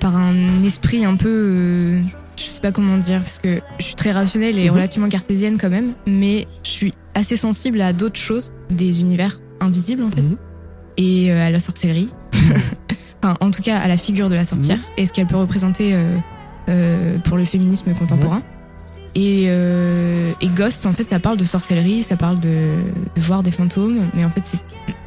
par 0.00 0.16
un 0.16 0.34
esprit 0.64 1.04
un 1.04 1.16
peu. 1.16 1.98
je 2.36 2.42
sais 2.42 2.60
pas 2.60 2.72
comment 2.72 2.98
dire, 2.98 3.22
parce 3.22 3.38
que 3.38 3.60
je 3.78 3.84
suis 3.84 3.94
très 3.94 4.12
rationnelle 4.12 4.58
et 4.58 4.66
mhm. 4.66 4.74
relativement 4.74 5.08
cartésienne 5.08 5.58
quand 5.58 5.70
même, 5.70 5.92
mais 6.06 6.46
je 6.64 6.70
suis 6.70 6.92
assez 7.14 7.36
sensible 7.36 7.80
à 7.80 7.92
d'autres 7.92 8.18
choses, 8.18 8.50
des 8.70 9.00
univers 9.00 9.40
invisibles 9.60 10.02
en 10.02 10.10
fait, 10.10 10.22
mhm. 10.22 10.36
et 10.96 11.32
à 11.32 11.50
la 11.50 11.60
sorcellerie. 11.60 12.08
enfin, 13.22 13.36
en 13.40 13.50
tout 13.50 13.62
cas, 13.62 13.78
à 13.78 13.88
la 13.88 13.96
figure 13.96 14.28
de 14.28 14.34
la 14.34 14.44
sorcière 14.44 14.78
mhm. 14.78 14.84
et 14.98 15.06
ce 15.06 15.12
qu'elle 15.12 15.26
peut 15.26 15.36
représenter 15.36 15.96
pour 17.24 17.36
le 17.36 17.44
féminisme 17.44 17.94
contemporain. 17.94 18.42
Et, 19.18 19.46
et, 19.46 20.48
Ghost, 20.48 20.84
en 20.84 20.92
fait, 20.92 21.04
ça 21.04 21.18
parle 21.18 21.38
de 21.38 21.44
sorcellerie, 21.44 22.02
ça 22.02 22.16
parle 22.16 22.38
de, 22.38 22.76
de 23.14 23.20
voir 23.20 23.42
des 23.42 23.50
fantômes, 23.50 23.98
mais 24.14 24.24
en 24.26 24.30
fait, 24.30 24.42
c'est 24.44 24.60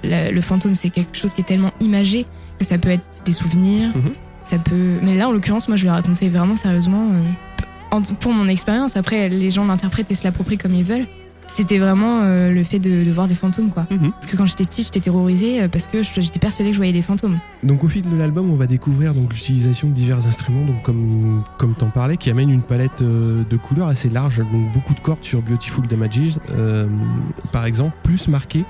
le 0.03 0.41
fantôme, 0.41 0.75
c'est 0.75 0.89
quelque 0.89 1.15
chose 1.15 1.33
qui 1.33 1.41
est 1.41 1.45
tellement 1.45 1.71
imagé 1.79 2.25
que 2.57 2.65
ça 2.65 2.77
peut 2.77 2.89
être 2.89 3.07
des 3.25 3.33
souvenirs, 3.33 3.95
mhm. 3.95 4.13
ça 4.43 4.57
peut. 4.57 4.99
Mais 5.01 5.15
là, 5.15 5.29
en 5.29 5.31
l'occurrence, 5.31 5.67
moi, 5.67 5.77
je 5.77 5.85
l'ai 5.85 5.91
raconté 5.91 6.29
vraiment 6.29 6.55
sérieusement. 6.55 7.07
Euh, 7.11 7.99
pour 8.19 8.31
mon 8.31 8.47
expérience, 8.47 8.97
après, 8.97 9.29
les 9.29 9.51
gens 9.51 9.65
l'interprètent 9.65 10.11
et 10.11 10.15
se 10.15 10.23
l'approprient 10.23 10.57
comme 10.57 10.75
ils 10.75 10.83
veulent 10.83 11.07
c'était 11.49 11.79
vraiment 11.79 12.21
euh, 12.23 12.51
le 12.51 12.63
fait 12.63 12.79
de, 12.79 13.11
voir 13.11 13.27
des 13.27 13.35
fantômes 13.35 13.69
quoi. 13.69 13.85
Mhm. 13.89 14.11
Parce 14.11 14.27
que 14.27 14.37
quand 14.37 14.45
j'étais 14.45 14.65
petite, 14.65 14.85
j'étais 14.85 14.99
terrorisée 14.99 15.63
euh, 15.63 15.67
parce 15.67 15.87
que 15.87 16.03
j'étais 16.03 16.39
persuadée 16.39 16.69
que 16.69 16.75
je 16.75 16.79
voyais 16.79 16.93
des 16.93 17.01
fantômes. 17.01 17.39
Donc 17.63 17.83
au 17.83 17.87
fil 17.87 18.01
de 18.01 18.15
l'album, 18.15 18.49
on 18.49 18.55
va 18.55 18.67
découvrir 18.67 19.13
donc 19.13 19.33
l'utilisation 19.33 19.87
de 19.87 19.93
divers 19.93 20.25
instruments, 20.25 20.65
donc 20.65 20.81
comme 20.83 21.43
comme 21.57 21.73
t'en 21.73 21.89
parlais, 21.89 22.17
qui 22.17 22.29
amènent 22.29 22.49
une 22.49 22.61
palette 22.61 23.01
euh, 23.01 23.43
de 23.49 23.57
couleurs 23.57 23.87
assez 23.87 24.09
large, 24.09 24.37
donc 24.37 24.71
beaucoup 24.73 24.93
de 24.93 24.99
cordes 24.99 25.23
sur 25.23 25.41
Beautiful 25.41 25.87
Damages, 25.87 26.39
par 27.51 27.65
exemple, 27.65 27.95
plus 28.03 28.27
marquées 28.27 28.65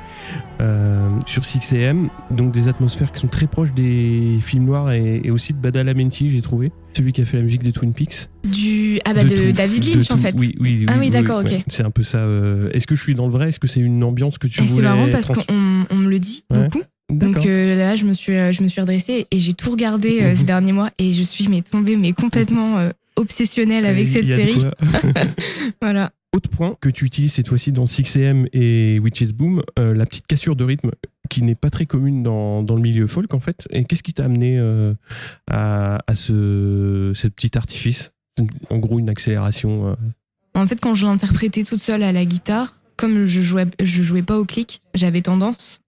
sur 1.25 1.43
6am, 1.43 2.07
donc 2.31 2.51
des 2.51 2.67
atmosphères 2.67 3.11
qui 3.11 3.21
sont 3.21 3.27
très 3.27 3.47
proches 3.47 3.73
des 3.73 4.39
films 4.41 4.65
noirs 4.65 4.91
et, 4.91 5.21
et 5.23 5.31
aussi 5.31 5.53
de 5.53 5.59
Badalamenti, 5.59 6.29
j'ai 6.29 6.41
trouvé 6.41 6.71
celui 6.93 7.13
qui 7.13 7.21
a 7.21 7.25
fait 7.25 7.37
la 7.37 7.43
musique 7.43 7.63
des 7.63 7.71
Twin 7.71 7.93
Peaks. 7.93 8.29
Du 8.43 8.99
ah 9.05 9.13
bah 9.13 9.23
de, 9.23 9.51
David 9.51 9.83
Lynch 9.85 10.11
en 10.11 10.17
fait. 10.17 10.35
Oui 10.37 10.55
oui. 10.59 10.85
ah 10.87 10.95
oui, 10.99 11.09
d'accord 11.09 11.43
ok. 11.43 11.63
C'est 11.67 11.83
un 11.83 11.91
peu 11.91 12.03
ça. 12.03 12.19
Euh, 12.19 12.69
est-ce 12.73 12.87
que 12.87 12.95
je 12.95 13.01
suis 13.01 13.15
dans 13.15 13.27
le 13.27 13.31
vrai? 13.31 13.49
Est-ce 13.49 13.59
que 13.59 13.67
c'est 13.67 13.79
une 13.79 14.03
ambiance 14.03 14.37
que 14.37 14.47
tu 14.47 14.61
voulais 14.61 14.75
C'est 14.75 14.81
marrant 14.81 15.07
parce 15.11 15.27
qu'on 15.27 15.85
on 15.89 15.95
me 15.95 16.09
le 16.09 16.19
dit 16.19 16.43
beaucoup. 16.49 16.81
Donc 17.11 17.45
euh, 17.45 17.75
là, 17.75 17.95
je 17.95 18.05
me 18.05 18.13
suis, 18.13 18.35
euh, 18.35 18.51
je 18.51 18.61
me 18.61 18.67
suis 18.67 18.81
redressée 18.81 19.25
et 19.31 19.39
j'ai 19.39 19.53
tout 19.53 19.71
regardé 19.71 20.35
ces 20.35 20.43
derniers 20.43 20.73
mois 20.73 20.91
et 20.99 21.11
je 21.11 21.23
suis 21.23 21.47
mais 21.47 21.61
tombée 21.61 21.95
mais 21.95 22.13
complètement 22.13 22.89
obsessionnelle 23.15 23.85
avec 23.85 24.07
cette 24.07 24.27
série. 24.27 24.63
voilà. 25.81 26.11
Autre 26.35 26.49
point 26.49 26.75
que 26.79 26.89
tu 26.89 27.05
utilises 27.05 27.33
cette 27.33 27.47
fois-ci 27.47 27.71
dans 27.71 27.85
6am 27.85 28.47
et 28.53 28.99
Witches 28.99 29.33
Boom, 29.33 29.63
la 29.77 30.05
petite 30.05 30.27
cassure 30.27 30.55
de 30.55 30.63
rythme 30.63 30.91
qui 31.29 31.43
n'est 31.43 31.55
pas 31.55 31.69
très 31.69 31.85
commune 31.85 32.23
dans, 32.23 32.63
dans, 32.63 32.75
le 32.75 32.81
milieu 32.81 33.07
folk 33.07 33.33
en 33.33 33.39
fait. 33.39 33.67
Et 33.71 33.85
qu'est-ce 33.85 34.03
qui 34.03 34.13
t'a 34.13 34.25
amené 34.25 34.59
à, 35.49 35.99
à, 36.05 36.15
ce, 36.15 37.11
ce 37.15 37.27
petit 37.27 37.57
artifice? 37.57 38.11
En 38.69 38.77
gros, 38.77 38.99
une 38.99 39.09
accélération 39.09 39.95
En 40.55 40.67
fait, 40.67 40.79
quand 40.81 40.95
je 40.95 41.05
l'interprétais 41.05 41.63
toute 41.63 41.81
seule 41.81 42.03
à 42.03 42.11
la 42.11 42.25
guitare, 42.25 42.75
comme 42.97 43.25
je 43.25 43.41
jouais, 43.41 43.67
je 43.81 44.03
jouais 44.03 44.23
pas 44.23 44.39
au 44.39 44.45
clic, 44.45 44.81
j'avais 44.93 45.21
tendance, 45.21 45.81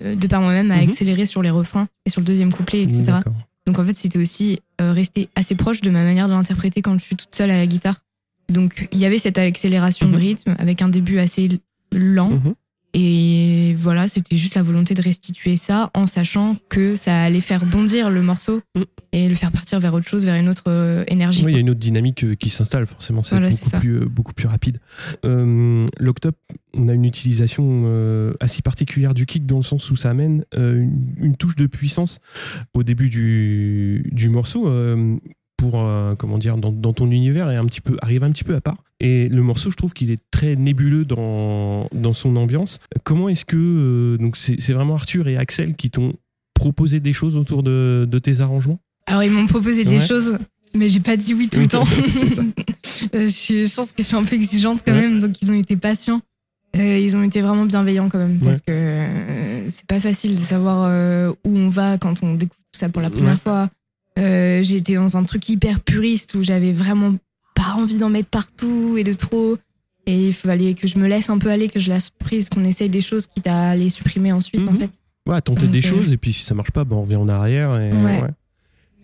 de 0.00 0.26
par 0.26 0.40
moi-même, 0.40 0.70
à 0.70 0.76
mhm. 0.76 0.88
accélérer 0.88 1.26
sur 1.26 1.42
les 1.42 1.50
refrains 1.50 1.88
et 2.06 2.10
sur 2.10 2.20
le 2.20 2.26
deuxième 2.26 2.52
couplet, 2.52 2.82
etc. 2.82 3.18
Donc 3.66 3.78
en 3.78 3.84
fait, 3.84 3.96
c'était 3.96 4.18
aussi 4.18 4.60
rester 4.78 5.28
assez 5.34 5.54
proche 5.54 5.80
de 5.80 5.90
ma 5.90 6.04
manière 6.04 6.28
de 6.28 6.32
l'interpréter 6.32 6.82
quand 6.82 6.98
je 6.98 7.04
suis 7.04 7.16
toute 7.16 7.34
seule 7.34 7.50
à 7.50 7.56
la 7.56 7.66
guitare. 7.66 8.02
Donc 8.50 8.88
il 8.92 8.98
y 8.98 9.06
avait 9.06 9.18
cette 9.18 9.38
accélération 9.38 10.06
de 10.06 10.16
mhm. 10.16 10.18
rythme 10.18 10.56
avec 10.58 10.82
un 10.82 10.88
début 10.88 11.18
assez 11.18 11.48
lent. 11.92 12.38
Et 12.92 13.74
voilà, 13.78 14.08
c'était 14.08 14.36
juste 14.36 14.56
la 14.56 14.62
volonté 14.62 14.94
de 14.94 15.02
restituer 15.02 15.56
ça 15.56 15.90
en 15.94 16.06
sachant 16.06 16.56
que 16.68 16.96
ça 16.96 17.22
allait 17.22 17.40
faire 17.40 17.64
bondir 17.64 18.10
le 18.10 18.20
morceau 18.20 18.62
mm. 18.74 18.82
et 19.12 19.28
le 19.28 19.34
faire 19.36 19.52
partir 19.52 19.78
vers 19.78 19.94
autre 19.94 20.08
chose, 20.08 20.24
vers 20.24 20.34
une 20.34 20.48
autre 20.48 20.64
euh, 20.66 21.04
énergie. 21.06 21.44
Oui, 21.44 21.52
il 21.52 21.54
y 21.54 21.58
a 21.58 21.60
une 21.60 21.70
autre 21.70 21.78
dynamique 21.78 22.24
euh, 22.24 22.34
qui 22.34 22.50
s'installe, 22.50 22.86
forcément, 22.86 23.22
c'est 23.22 23.38
beaucoup, 23.38 23.80
plus, 23.80 23.96
euh, 23.96 24.06
beaucoup 24.06 24.32
plus 24.32 24.48
rapide. 24.48 24.80
Euh, 25.24 25.86
L'octope, 25.98 26.36
on 26.74 26.88
a 26.88 26.92
une 26.92 27.04
utilisation 27.04 28.34
assez 28.40 28.62
particulière 28.62 29.14
du 29.14 29.26
kick 29.26 29.46
dans 29.46 29.56
le 29.56 29.62
sens 29.62 29.90
où 29.90 29.96
ça 29.96 30.10
amène 30.10 30.44
une, 30.56 31.36
touche 31.36 31.56
de 31.56 31.66
puissance 31.66 32.18
au 32.74 32.82
début 32.82 33.08
du, 33.08 34.08
du 34.12 34.28
morceau 34.28 34.68
pour 35.60 35.78
euh, 35.80 36.14
comment 36.14 36.38
dire 36.38 36.56
dans, 36.56 36.72
dans, 36.72 36.94
ton 36.94 37.10
univers 37.10 37.50
et 37.50 37.56
un 37.56 37.66
petit 37.66 37.82
peu 37.82 37.96
arrive 38.00 38.24
un 38.24 38.30
petit 38.30 38.44
peu 38.44 38.54
à 38.54 38.60
part. 38.62 38.78
Et 38.98 39.28
le 39.28 39.42
morceau, 39.42 39.70
je 39.70 39.76
trouve 39.76 39.92
qu'il 39.92 40.10
est 40.10 40.20
très 40.30 40.56
nébuleux 40.56 41.04
dans 41.04 41.86
dans 41.92 42.14
son 42.14 42.36
ambiance. 42.36 42.78
Comment 43.04 43.28
est-ce 43.28 43.44
que 43.44 43.56
euh, 43.56 44.16
donc 44.16 44.36
c'est 44.36 44.72
vraiment 44.72 44.94
Arthur 44.94 45.28
et 45.28 45.36
Axel 45.36 45.74
qui 45.76 45.90
t'ont 45.90 46.14
proposé 46.54 47.00
des 47.00 47.12
choses 47.12 47.36
autour 47.36 47.62
de, 47.62 48.08
de 48.10 48.18
tes 48.18 48.40
arrangements? 48.40 48.80
Alors 49.06 49.22
ils 49.22 49.30
m'ont 49.30 49.46
proposé 49.46 49.84
des 49.84 50.00
choses. 50.00 50.38
Mais 50.74 50.88
j'ai 50.88 51.00
pas 51.00 51.16
dit 51.16 51.34
oui 51.34 51.48
tout 51.48 51.60
le 51.60 51.68
temps. 51.68 51.84
je, 53.12 53.18
je, 53.18 53.74
pense 53.74 53.92
que 53.92 54.02
je 54.02 54.06
suis 54.06 54.16
un 54.16 54.24
peu 54.24 54.36
exigeante 54.36 54.82
quand 54.86 54.94
même, 54.94 55.20
donc 55.20 55.42
ils 55.42 55.50
ont 55.50 55.56
été 55.56 55.76
patients. 55.76 56.22
Euh, 56.76 56.98
ils 56.98 57.16
ont 57.16 57.22
été 57.24 57.40
vraiment 57.42 57.64
bienveillants 57.64 58.08
quand 58.08 58.18
même, 58.18 58.38
parce 58.38 58.60
que 58.60 58.70
euh, 58.70 59.68
c'est 59.68 59.86
pas 59.86 59.98
facile 59.98 60.36
de 60.36 60.40
savoir 60.40 60.84
euh, 60.84 61.32
où 61.44 61.56
on 61.56 61.68
va 61.68 61.98
quand 61.98 62.22
on 62.22 62.34
découvre 62.34 62.62
tout 62.72 62.78
ça 62.78 62.88
pour 62.88 63.02
la 63.02 63.10
première 63.10 63.40
fois. 63.40 63.68
J'ai 64.20 64.76
été 64.76 64.94
dans 64.94 65.16
un 65.16 65.24
truc 65.24 65.48
hyper 65.48 65.80
puriste 65.80 66.34
où 66.34 66.42
j'avais 66.42 66.72
vraiment 66.72 67.14
pas 67.54 67.74
envie 67.74 67.98
d'en 67.98 68.10
mettre 68.10 68.28
partout 68.28 68.96
et 68.96 69.04
de 69.04 69.12
trop. 69.12 69.58
Et 70.06 70.28
il 70.28 70.34
fallait 70.34 70.74
que 70.74 70.88
je 70.88 70.98
me 70.98 71.06
laisse 71.06 71.30
un 71.30 71.38
peu 71.38 71.50
aller, 71.50 71.68
que 71.68 71.78
je 71.78 71.90
laisse 71.90 72.10
prise, 72.10 72.48
qu'on 72.48 72.64
essaye 72.64 72.88
des 72.88 73.00
choses 73.00 73.26
quitte 73.26 73.46
à 73.46 73.76
les 73.76 73.90
supprimer 73.90 74.32
ensuite 74.32 74.66
en 74.66 74.72
mhm. 74.72 74.80
fait. 74.80 74.90
Ouais, 75.26 75.40
tenter 75.40 75.66
des 75.66 75.82
choses 75.82 76.12
et 76.12 76.16
puis 76.16 76.32
si 76.32 76.42
ça 76.42 76.54
marche 76.54 76.70
pas, 76.70 76.84
ben 76.84 76.96
on 76.96 77.02
revient 77.02 77.16
en 77.16 77.28
arrière. 77.28 77.78
Et, 77.80 77.92
ouais. 77.92 78.22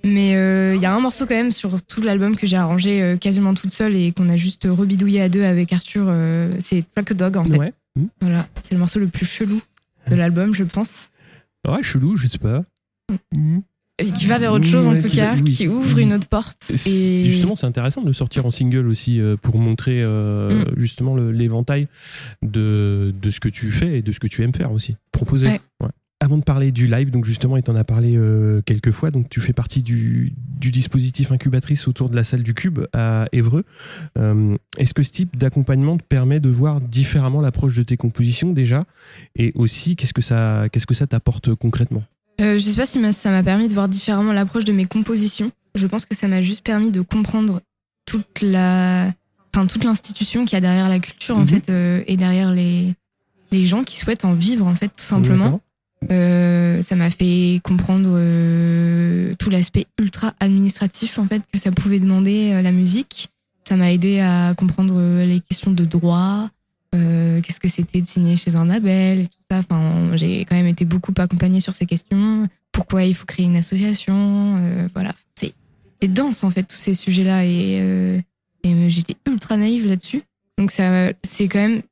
Mais 0.04 0.30
il 0.30 0.36
euh, 0.36 0.76
y 0.76 0.86
a 0.86 0.94
un 0.94 1.00
morceau 1.00 1.26
quand 1.26 1.34
même 1.34 1.52
sur 1.52 1.82
tout 1.82 2.00
l'album 2.00 2.36
que 2.36 2.46
j'ai 2.46 2.56
arrangé 2.56 3.02
euh, 3.02 3.16
quasiment 3.16 3.54
toute 3.54 3.72
seule 3.72 3.96
et 3.96 4.12
qu'on 4.12 4.28
a 4.28 4.36
juste 4.36 4.66
rebidouillé 4.68 5.20
à 5.20 5.28
deux 5.28 5.42
avec 5.42 5.72
Arthur. 5.72 6.06
Euh, 6.08 6.50
c'est 6.60 6.84
Track 6.94 7.10
a 7.10 7.14
Dog 7.14 7.36
en 7.36 7.44
fait. 7.44 7.58
Ouais. 7.58 7.72
Mmh. 7.96 8.04
Voilà, 8.20 8.46
c'est 8.60 8.74
le 8.74 8.78
morceau 8.78 9.00
le 9.00 9.08
plus 9.08 9.26
chelou 9.26 9.60
de 10.08 10.14
l'album, 10.14 10.54
je 10.54 10.64
pense. 10.64 11.10
Ouais, 11.66 11.82
chelou, 11.82 12.16
je 12.16 12.28
sais 12.28 12.38
pas. 12.38 12.62
Mmh. 13.32 13.58
Et 13.98 14.10
qui 14.12 14.26
va 14.26 14.38
vers 14.38 14.52
autre 14.52 14.66
chose 14.66 14.86
en 14.86 14.98
tout 14.98 15.08
cas, 15.08 15.36
qui 15.36 15.68
ouvre 15.68 15.98
une 15.98 16.12
autre 16.12 16.28
porte. 16.28 16.70
Et... 16.86 17.24
Justement, 17.26 17.56
c'est 17.56 17.66
intéressant 17.66 18.02
de 18.02 18.06
le 18.06 18.12
sortir 18.12 18.44
en 18.44 18.50
single 18.50 18.86
aussi 18.88 19.20
pour 19.40 19.58
montrer 19.58 20.04
mmh. 20.04 20.74
justement 20.76 21.16
l'éventail 21.16 21.88
de, 22.42 23.14
de 23.20 23.30
ce 23.30 23.40
que 23.40 23.48
tu 23.48 23.70
fais 23.70 23.98
et 23.98 24.02
de 24.02 24.12
ce 24.12 24.20
que 24.20 24.26
tu 24.26 24.42
aimes 24.42 24.54
faire 24.54 24.72
aussi. 24.72 24.96
Proposer. 25.12 25.48
Ouais. 25.80 25.88
Avant 26.18 26.38
de 26.38 26.42
parler 26.42 26.72
du 26.72 26.86
live, 26.86 27.10
donc 27.10 27.26
justement, 27.26 27.58
et 27.58 27.62
en 27.68 27.76
as 27.76 27.84
parlé 27.84 28.16
euh, 28.16 28.62
quelques 28.62 28.90
fois, 28.90 29.10
donc 29.10 29.28
tu 29.28 29.38
fais 29.38 29.52
partie 29.52 29.82
du, 29.82 30.32
dispositif 30.58 31.30
incubatrice 31.30 31.86
autour 31.88 32.08
de 32.08 32.16
la 32.16 32.24
salle 32.24 32.42
du 32.42 32.54
Cube 32.54 32.80
à 32.94 33.26
Évreux. 33.32 33.64
Euh, 34.18 34.56
est-ce 34.78 34.94
que 34.94 35.02
ce 35.02 35.10
type 35.10 35.36
d'accompagnement 35.36 35.98
te 35.98 36.02
permet 36.02 36.40
de 36.40 36.48
voir 36.48 36.80
différemment 36.80 37.42
l'approche 37.42 37.76
de 37.76 37.82
tes 37.82 37.98
compositions 37.98 38.52
déjà? 38.52 38.86
Et 39.36 39.52
aussi, 39.56 39.94
qu'est-ce 39.94 40.14
que 40.14 40.22
ça 40.22 40.68
qu'est-ce 40.72 40.86
que 40.86 40.94
ça 40.94 41.06
t'apporte 41.06 41.54
concrètement? 41.54 42.02
Euh, 42.40 42.58
Je 42.58 42.64
sais 42.64 42.76
pas 42.76 42.86
si 42.86 43.00
ça 43.12 43.30
m'a 43.30 43.42
permis 43.42 43.68
de 43.68 43.74
voir 43.74 43.88
différemment 43.88 44.32
l'approche 44.32 44.64
de 44.64 44.72
mes 44.72 44.86
compositions. 44.86 45.50
Je 45.74 45.86
pense 45.86 46.04
que 46.06 46.14
ça 46.14 46.28
m'a 46.28 46.42
juste 46.42 46.62
permis 46.62 46.90
de 46.90 47.00
comprendre 47.00 47.60
toute 48.06 48.40
la, 48.40 49.12
enfin 49.54 49.66
toute 49.66 49.84
l'institution 49.84 50.44
qu'il 50.44 50.54
y 50.54 50.58
a 50.58 50.60
derrière 50.60 50.88
la 50.88 50.98
culture 50.98 51.36
en 51.36 51.40
mhm. 51.40 51.48
fait 51.48 51.70
euh, 51.70 52.02
et 52.06 52.16
derrière 52.16 52.52
les 52.52 52.94
les 53.52 53.64
gens 53.64 53.84
qui 53.84 53.96
souhaitent 53.96 54.24
en 54.24 54.34
vivre 54.34 54.66
en 54.66 54.74
fait 54.74 54.88
tout 54.88 55.04
simplement. 55.04 55.60
Euh, 56.10 56.82
ça 56.82 56.94
m'a 56.94 57.10
fait 57.10 57.60
comprendre 57.64 58.10
euh, 58.12 59.34
tout 59.38 59.50
l'aspect 59.50 59.86
ultra 59.98 60.34
administratif 60.40 61.18
en 61.18 61.26
fait 61.26 61.42
que 61.52 61.58
ça 61.58 61.72
pouvait 61.72 61.98
demander 61.98 62.52
euh, 62.52 62.62
la 62.62 62.72
musique. 62.72 63.30
Ça 63.66 63.76
m'a 63.76 63.92
aidé 63.92 64.20
à 64.20 64.54
comprendre 64.56 65.24
les 65.24 65.40
questions 65.40 65.72
de 65.72 65.84
droit, 65.84 66.48
qu'est-ce 66.92 67.60
que 67.60 67.68
c'était 67.68 68.00
de 68.00 68.06
signer 68.06 68.36
chez 68.36 68.56
un 68.56 68.66
label 68.66 69.20
et 69.20 69.26
tout 69.26 69.38
ça. 69.50 69.58
Enfin, 69.58 70.16
j'ai 70.16 70.44
quand 70.44 70.56
même 70.56 70.66
été 70.66 70.84
beaucoup 70.84 71.12
accompagnée 71.16 71.60
sur 71.60 71.74
ces 71.74 71.86
questions. 71.86 72.48
Pourquoi 72.72 73.04
il 73.04 73.14
faut 73.14 73.26
créer 73.26 73.46
une 73.46 73.56
association 73.56 74.58
Voilà, 74.94 75.12
c'est 75.34 75.52
dense 76.08 76.44
en 76.44 76.50
fait 76.50 76.62
tous 76.62 76.76
ces 76.76 76.94
sujets-là 76.94 77.44
et, 77.44 78.22
et 78.62 78.90
j'étais 78.90 79.16
ultra 79.26 79.56
naïve 79.56 79.86
là-dessus. 79.86 80.22
Donc 80.58 80.70
ça, 80.70 81.12
c'est 81.22 81.48
quand 81.48 81.58
même, 81.58 81.82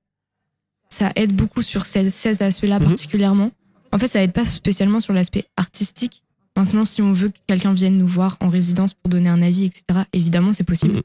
ça 0.88 1.12
aide 1.16 1.34
beaucoup 1.34 1.62
sur 1.62 1.84
ces, 1.86 2.10
ces 2.10 2.42
aspects-là 2.42 2.80
mhm. 2.80 2.86
particulièrement. 2.86 3.50
En 3.92 3.98
fait, 3.98 4.08
ça 4.08 4.22
aide 4.22 4.32
pas 4.32 4.44
spécialement 4.44 5.00
sur 5.00 5.12
l'aspect 5.12 5.44
artistique. 5.56 6.24
Maintenant, 6.56 6.84
si 6.84 7.02
on 7.02 7.12
veut 7.12 7.28
que 7.28 7.38
quelqu'un 7.46 7.74
vienne 7.74 7.98
nous 7.98 8.06
voir 8.06 8.36
en 8.40 8.48
résidence 8.48 8.94
pour 8.94 9.08
donner 9.08 9.28
un 9.28 9.42
avis, 9.42 9.64
etc., 9.64 9.84
évidemment, 10.12 10.52
c'est 10.52 10.64
possible. 10.64 11.02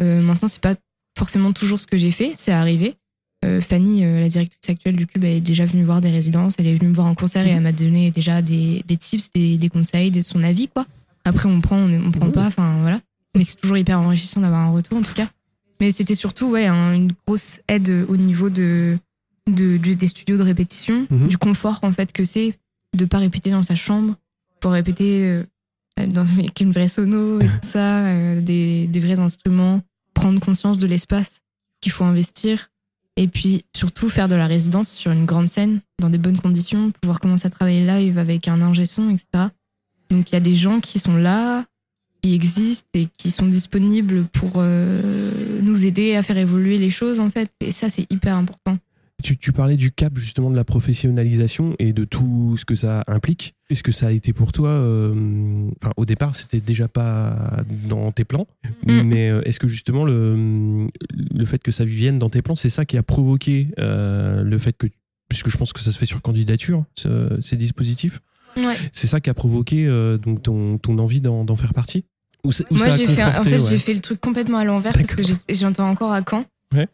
Euh, 0.00 0.20
maintenant, 0.20 0.48
c'est 0.48 0.60
pas 0.60 0.74
forcément 1.16 1.52
toujours 1.52 1.78
ce 1.78 1.86
que 1.86 1.96
j'ai 1.96 2.10
fait, 2.10 2.32
c'est 2.36 2.52
arrivé. 2.52 2.94
Euh, 3.44 3.60
Fanny, 3.60 4.04
euh, 4.04 4.20
la 4.20 4.28
directrice 4.28 4.68
actuelle 4.68 4.96
du 4.96 5.06
Cube, 5.06 5.24
elle 5.24 5.36
est 5.36 5.40
déjà 5.40 5.64
venue 5.64 5.84
voir 5.84 6.00
des 6.00 6.10
résidences, 6.10 6.54
elle 6.58 6.66
est 6.66 6.74
venue 6.74 6.90
me 6.90 6.94
voir 6.94 7.06
en 7.06 7.14
concert 7.14 7.46
et 7.46 7.50
elle 7.50 7.62
m'a 7.62 7.72
donné 7.72 8.10
déjà 8.10 8.42
des, 8.42 8.82
tips, 8.98 9.30
des, 9.32 9.68
conseils, 9.70 10.10
de 10.10 10.20
son 10.20 10.42
avis, 10.42 10.68
quoi. 10.68 10.86
Après, 11.24 11.48
on 11.48 11.60
prend, 11.60 11.78
on, 11.78 12.10
prend 12.10 12.30
pas, 12.30 12.46
enfin 12.46 12.80
voilà. 12.80 13.00
Mais 13.34 13.44
c'est 13.44 13.56
toujours 13.56 13.78
hyper 13.78 14.00
enrichissant 14.00 14.40
d'avoir 14.40 14.60
un 14.60 14.70
retour, 14.70 14.98
en 14.98 15.02
tout 15.02 15.14
cas. 15.14 15.28
Mais 15.80 15.90
c'était 15.90 16.14
surtout, 16.14 16.48
ouais, 16.48 16.68
une 16.68 17.12
grosse 17.26 17.60
aide 17.68 18.06
au 18.08 18.16
niveau 18.16 18.50
de, 18.50 18.98
de, 19.46 19.76
des 19.76 20.06
studios 20.06 20.36
de 20.36 20.42
répétition, 20.42 21.06
mhm. 21.10 21.28
du 21.28 21.38
confort 21.38 21.80
en 21.82 21.92
fait 21.92 22.12
que 22.12 22.24
c'est 22.24 22.58
de 22.96 23.04
pas 23.04 23.18
répéter 23.18 23.50
dans 23.50 23.62
sa 23.62 23.74
chambre, 23.74 24.16
pour 24.60 24.72
répéter 24.72 25.24
euh, 25.24 26.06
dans, 26.06 26.26
avec 26.38 26.60
une 26.60 26.72
vraie 26.72 26.88
sono 26.88 27.40
et 27.40 27.46
tout 27.46 27.68
ça, 27.68 28.06
euh, 28.06 28.40
des, 28.40 28.86
des, 28.86 29.00
vrais 29.00 29.18
instruments, 29.18 29.80
prendre 30.14 30.40
conscience 30.40 30.78
de 30.78 30.86
l'espace 30.86 31.40
qu'il 31.80 31.92
faut 31.92 32.04
investir 32.04 32.68
et 33.20 33.28
puis 33.28 33.66
surtout 33.76 34.08
faire 34.08 34.28
de 34.28 34.34
la 34.34 34.46
résidence 34.46 34.88
sur 34.88 35.12
une 35.12 35.26
grande 35.26 35.46
scène 35.46 35.80
dans 36.00 36.08
des 36.08 36.16
bonnes 36.16 36.38
conditions, 36.38 36.90
pouvoir 37.02 37.20
commencer 37.20 37.46
à 37.46 37.50
travailler 37.50 37.86
live 37.86 38.16
avec 38.16 38.48
un 38.48 38.62
ingé 38.62 38.86
son, 38.86 39.10
etc. 39.10 39.26
Donc 40.08 40.30
il 40.30 40.32
y 40.32 40.36
a 40.36 40.40
des 40.40 40.54
gens 40.54 40.80
qui 40.80 40.98
sont 40.98 41.16
là, 41.16 41.66
qui 42.22 42.34
existent 42.34 42.88
et 42.94 43.08
qui 43.18 43.30
sont 43.30 43.46
disponibles 43.46 44.24
pour 44.24 44.54
euh, 44.56 45.60
nous 45.60 45.84
aider 45.84 46.16
à 46.16 46.22
faire 46.22 46.38
évoluer 46.38 46.78
les 46.78 46.88
choses 46.88 47.20
en 47.20 47.28
fait. 47.28 47.50
Et 47.60 47.72
ça 47.72 47.90
c'est 47.90 48.10
hyper 48.10 48.36
important. 48.36 48.78
Tu, 49.22 49.52
parlais 49.52 49.76
du 49.76 49.90
cap 49.90 50.16
justement 50.16 50.50
de 50.50 50.56
la 50.56 50.64
professionnalisation 50.64 51.74
et 51.78 51.92
de 51.92 52.04
tout 52.04 52.56
ce 52.56 52.64
que 52.64 52.74
ça 52.74 53.04
implique. 53.06 53.54
Est-ce 53.68 53.82
que 53.82 53.92
ça 53.92 54.08
a 54.08 54.10
été 54.10 54.32
pour 54.32 54.52
toi 54.52 54.70
euh, 54.70 55.68
Au 55.96 56.04
départ, 56.04 56.34
c'était 56.36 56.60
déjà 56.60 56.88
pas 56.88 57.62
dans 57.88 58.10
tes 58.12 58.24
plans, 58.24 58.46
mm. 58.86 59.02
mais 59.02 59.28
euh, 59.28 59.42
est-ce 59.44 59.60
que 59.60 59.68
justement 59.68 60.04
le, 60.04 60.88
le 61.14 61.44
fait 61.44 61.62
que 61.62 61.72
ça 61.72 61.84
vienne 61.84 62.18
dans 62.18 62.30
tes 62.30 62.42
plans, 62.42 62.56
c'est 62.56 62.70
ça 62.70 62.84
qui 62.84 62.96
a 62.96 63.02
provoqué 63.02 63.68
euh, 63.78 64.42
le 64.42 64.58
fait 64.58 64.76
que, 64.76 64.86
puisque 65.28 65.48
je 65.48 65.56
pense 65.56 65.72
que 65.72 65.80
ça 65.80 65.92
se 65.92 65.98
fait 65.98 66.06
sur 66.06 66.20
candidature, 66.22 66.84
ces 67.40 67.56
dispositifs, 67.56 68.20
c'est 68.92 69.06
ça 69.06 69.20
qui 69.20 69.30
a 69.30 69.34
provoqué 69.34 69.86
donc 70.22 70.42
ton, 70.42 70.78
ton 70.78 70.98
envie 70.98 71.20
d'en 71.20 71.56
faire 71.56 71.74
partie? 71.74 72.04
Moi, 72.42 72.90
j'ai 72.96 73.06
fait, 73.06 73.22
en 73.22 73.44
fait, 73.44 73.58
j'ai 73.58 73.78
fait 73.78 73.94
le 73.94 74.00
truc 74.00 74.20
complètement 74.20 74.58
à 74.58 74.64
l'envers 74.64 74.92
parce 74.92 75.14
que 75.14 75.22
j'entends 75.50 75.88
encore 75.88 76.12
à 76.12 76.22
Caen 76.28 76.44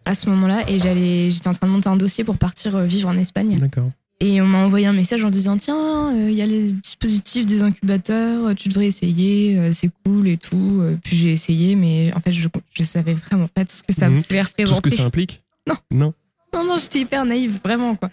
à 0.05 0.15
ce 0.15 0.29
moment-là 0.31 0.69
et 0.69 0.79
j'allais, 0.79 1.31
j'étais 1.31 1.49
en 1.49 1.53
train 1.53 1.67
de 1.67 1.73
monter 1.73 1.89
un 1.89 1.97
dossier 1.97 2.25
pour 2.25 2.39
partir 2.39 2.77
euh, 2.77 2.87
vivre 2.87 3.09
en 3.09 3.17
Espagne. 3.17 3.59
D'accord. 3.59 3.91
Et 4.21 4.41
on 4.41 4.47
m'a 4.47 4.65
envoyé 4.65 4.87
un 4.87 4.95
message 4.95 5.23
en 5.25 5.31
disant 5.31 5.59
tiens, 5.59 6.15
euh, 6.15 6.31
il 6.31 6.35
y 6.35 6.41
a 6.41 6.47
les 6.47 6.73
dispositifs 6.73 7.45
des 7.45 7.62
incubateurs, 7.62 8.55
tu 8.55 8.71
devrais 8.71 8.87
essayer, 8.87 9.59
euh, 9.59 9.73
c'est 9.73 9.91
cool 10.05 10.27
et 10.29 10.39
tout. 10.39 10.83
Puis 11.05 11.17
j'ai 11.17 11.33
essayé, 11.33 11.77
mais 11.77 12.12
en 12.15 12.21
fait 12.21 12.33
je 12.33 12.49
je 12.73 12.83
savais 12.83 13.12
vraiment 13.12 13.49
pas 13.49 13.65
ce 13.69 13.83
que 13.83 13.93
ça 13.93 14.09
mmh. 14.09 14.23
pouvait 14.23 14.43
représenter. 14.43 14.81
Tout 14.81 14.91
ce 14.91 14.97
que 14.97 15.03
ça 15.03 15.07
implique 15.07 15.43
Non. 15.69 15.77
Non. 15.91 16.15
Non 16.55 16.65
non, 16.65 16.79
j'étais 16.79 17.01
hyper 17.01 17.25
naïve 17.27 17.61
vraiment 17.62 17.95
quoi. 17.97 18.11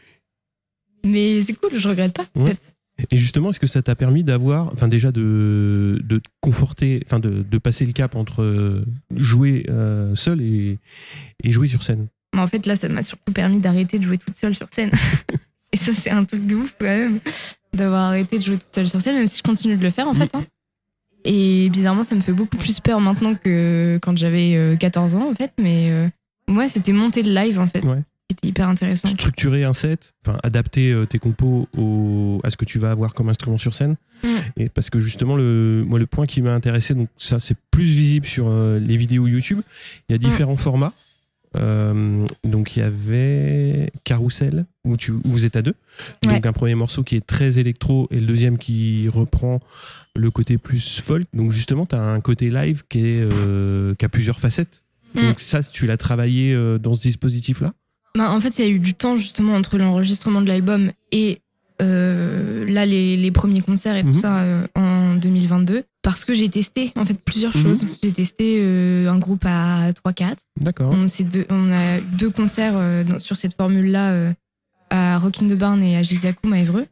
Mais 1.06 1.41
c'est 1.41 1.54
cool, 1.54 1.71
je 1.76 1.88
regrette 1.88 2.13
pas. 2.13 2.26
Peut-être. 2.34 2.62
Et 3.12 3.17
justement, 3.17 3.49
est-ce 3.49 3.60
que 3.60 3.67
ça 3.67 3.82
t'a 3.82 3.95
permis 3.95 4.23
d'avoir, 4.23 4.71
enfin 4.71 4.88
déjà 4.88 5.12
de, 5.12 5.99
de 6.03 6.21
conforter, 6.41 7.01
enfin 7.06 7.19
de, 7.19 7.43
de, 7.43 7.58
passer 7.58 7.86
le 7.86 7.91
cap 7.91 8.15
entre 8.15 8.43
euh, 8.43 8.86
jouer 9.15 9.65
euh, 9.69 10.15
seul 10.15 10.41
et, 10.41 10.77
et, 11.43 11.51
jouer 11.51 11.67
sur 11.67 11.82
scène? 11.82 12.08
En 12.38 12.47
fait, 12.47 12.65
là, 12.65 12.75
ça 12.75 12.89
m'a 12.89 13.01
surtout 13.01 13.32
permis 13.34 13.60
d'arrêter 13.60 13.97
de 13.97 14.03
jouer 14.03 14.17
toute 14.17 14.36
seule 14.36 14.53
sur 14.53 14.67
scène. 14.71 14.91
et 15.71 15.77
ça, 15.77 15.91
c'est 15.93 16.12
un 16.12 16.23
truc 16.23 16.45
de 16.45 16.56
ouf 16.56 16.75
quand 16.79 16.86
même, 16.86 17.19
d'avoir 17.73 18.03
arrêté 18.03 18.38
de 18.38 18.43
jouer 18.43 18.58
toute 18.58 18.73
seule 18.73 18.88
sur 18.88 19.01
scène, 19.01 19.15
même 19.15 19.27
si 19.27 19.39
je 19.39 19.43
continue 19.43 19.75
de 19.75 19.84
le 19.84 19.89
faire 19.89 20.08
en 20.08 20.13
fait. 20.13 20.29
Hein. 20.36 20.45
Et 21.25 21.69
bizarrement, 21.69 22.03
ça 22.03 22.15
me 22.15 22.21
fait 22.21 22.34
beaucoup 22.34 22.58
plus 22.58 22.79
peur 22.79 22.99
maintenant 22.99 23.34
que 23.34 23.97
quand 24.03 24.15
j'avais 24.17 24.77
14 24.79 25.15
euh, 25.15 25.17
ans 25.17 25.32
en 25.32 25.36
fait. 25.36 25.51
Mais 25.60 26.12
moi, 26.47 26.67
c'était 26.67 26.91
monter 26.91 27.23
le 27.23 27.34
live 27.34 27.60
en 27.60 27.67
fait. 27.67 27.84
Ouais 27.84 28.03
c'était 28.34 28.48
hyper 28.48 28.69
intéressant. 28.69 29.08
Structurer 29.08 29.63
un 29.63 29.74
set, 29.74 30.13
enfin 30.26 30.38
adapter 30.43 30.91
euh, 30.91 31.06
tes 31.06 31.19
compos 31.19 31.67
au, 31.78 32.41
à 32.43 32.50
ce 32.50 32.58
que 32.58 32.65
tu 32.65 32.80
vas 32.80 32.91
avoir 32.91 33.13
comme 33.13 33.30
instrument 33.30 33.58
sur 33.58 33.74
scène. 33.74 33.96
Mm. 34.24 34.28
Et 34.58 34.69
parce 34.69 34.89
que 34.89 35.00
justement, 35.00 35.36
le, 35.36 35.84
moi, 35.88 36.00
le 36.00 36.08
point 36.08 36.26
qui 36.26 36.41
m'a 36.41 36.54
intéressé, 36.54 36.93
donc 36.93 37.10
ça, 37.17 37.39
c'est 37.39 37.58
plus 37.72 37.86
visible 37.86 38.26
sur 38.26 38.48
euh, 38.48 38.80
les 38.80 38.98
vidéos 38.98 39.28
YouTube. 39.28 39.62
Il 40.10 40.13
y 40.13 40.15
a 40.15 40.17
différents 40.17 40.54
mm. 40.54 40.58
formats. 40.58 40.93
Euh, 41.56 42.26
donc 42.43 42.76
il 42.76 42.80
y 42.80 42.82
avait 42.82 43.91
Carousel 44.04 44.65
où, 44.86 44.98
tu, 44.98 45.13
vous 45.24 45.46
êtes 45.46 45.56
à 45.56 45.62
deux. 45.62 45.76
Donc 46.24 46.48
un 46.48 46.54
premier 46.54 46.74
morceau 46.74 47.04
qui 47.04 47.15
est 47.15 47.26
très 47.26 47.60
électro 47.60 48.08
et 48.10 48.19
le 48.19 48.26
deuxième 48.26 48.58
qui 48.58 49.08
reprend 49.08 49.60
le 50.15 50.32
côté 50.32 50.58
plus 50.58 51.00
folk. 51.00 51.28
Donc 51.32 51.52
justement, 51.52 51.86
tu 51.86 51.93
as 51.93 52.02
un 52.02 52.22
côté 52.22 52.50
live 52.50 52.84
qui, 52.89 53.06
est, 53.06 53.98
qui 53.98 54.06
a 54.06 54.10
plusieurs 54.10 54.39
facettes. 54.39 54.84
Mm. 55.13 55.22
Donc 55.22 55.39
ça, 55.39 55.62
tu 55.62 55.86
l'as 55.86 55.98
travaillé 55.98 56.58
dans 56.80 56.96
ce 56.96 57.04
dispositif-là? 57.04 57.76
Bah, 58.17 58.32
en 58.32 58.39
fait, 58.41 58.58
il 58.60 58.65
y 58.65 58.67
a 58.67 58.71
eu 58.71 58.80
du 58.80 58.93
temps 58.93 59.17
justement 59.17 59.54
entre 59.56 59.78
l'enregistrement 59.78 60.41
de 60.41 60.47
l'album 60.47 60.91
et 61.12 61.39
euh, 61.82 62.65
là 62.71 62.86
les, 62.86 63.17
les 63.17 63.32
premiers 63.32 63.62
concerts 63.62 63.95
et 63.95 64.04
Mhm. 64.04 64.12
tout 64.13 64.19
ça 64.19 64.38
euh, 64.43 64.67
en 64.76 65.15
2022 65.15 65.84
parce 66.04 66.23
que 66.23 66.34
j'ai 66.34 66.47
testé 66.49 66.91
en 66.95 67.04
fait 67.06 67.19
plusieurs 67.19 67.56
Mhm. 67.56 67.63
choses. 67.63 67.88
J'ai 68.04 68.12
testé 68.12 68.58
euh, 68.62 69.10
un 69.10 69.17
groupe 69.17 69.43
à 69.45 69.91
3-4. 69.93 70.36
D'accord. 70.60 70.93
On, 70.93 71.08
deux- 71.23 71.45
on 71.49 71.71
a 71.71 71.99
deux 71.99 72.30
concerts 72.30 72.73
euh, 72.76 73.04
dans- 73.04 73.19
sur 73.19 73.38
cette 73.38 73.56
formule-là 73.56 74.12
euh, 74.12 74.34
à 74.91 75.17
Rock 75.17 75.41
in 75.41 75.47
the 75.47 75.58
Barn 75.58 75.82
et 75.82 75.97
à 75.97 76.04
Gisacoum 76.04 76.54
à 76.54 76.60
Évreux. 76.60 76.86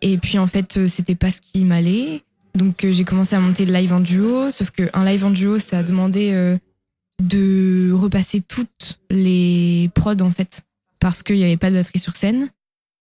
Et 0.00 0.16
puis 0.16 0.38
en 0.38 0.46
fait, 0.46 0.76
euh, 0.78 0.88
c'était 0.88 1.14
pas 1.16 1.30
ce 1.30 1.40
qui 1.42 1.64
m'allait. 1.64 2.22
Donc 2.54 2.84
euh, 2.84 2.92
j'ai 2.92 3.04
commencé 3.04 3.36
à 3.36 3.40
monter 3.40 3.66
le 3.66 3.72
live 3.74 3.92
en 3.92 4.00
duo, 4.00 4.50
sauf 4.50 4.70
qu'un 4.70 5.04
live 5.04 5.24
en 5.24 5.30
duo, 5.30 5.58
ça 5.58 5.78
a 5.80 5.82
demandé 5.82 6.30
euh, 6.32 6.56
de 7.22 7.90
repasser 7.92 8.40
toutes 8.40 9.00
les 9.10 9.90
prods 9.94 10.20
en 10.20 10.30
fait, 10.30 10.62
parce 11.00 11.22
qu'il 11.22 11.36
n'y 11.36 11.44
avait 11.44 11.56
pas 11.56 11.70
de 11.70 11.76
batterie 11.76 11.98
sur 11.98 12.16
scène. 12.16 12.48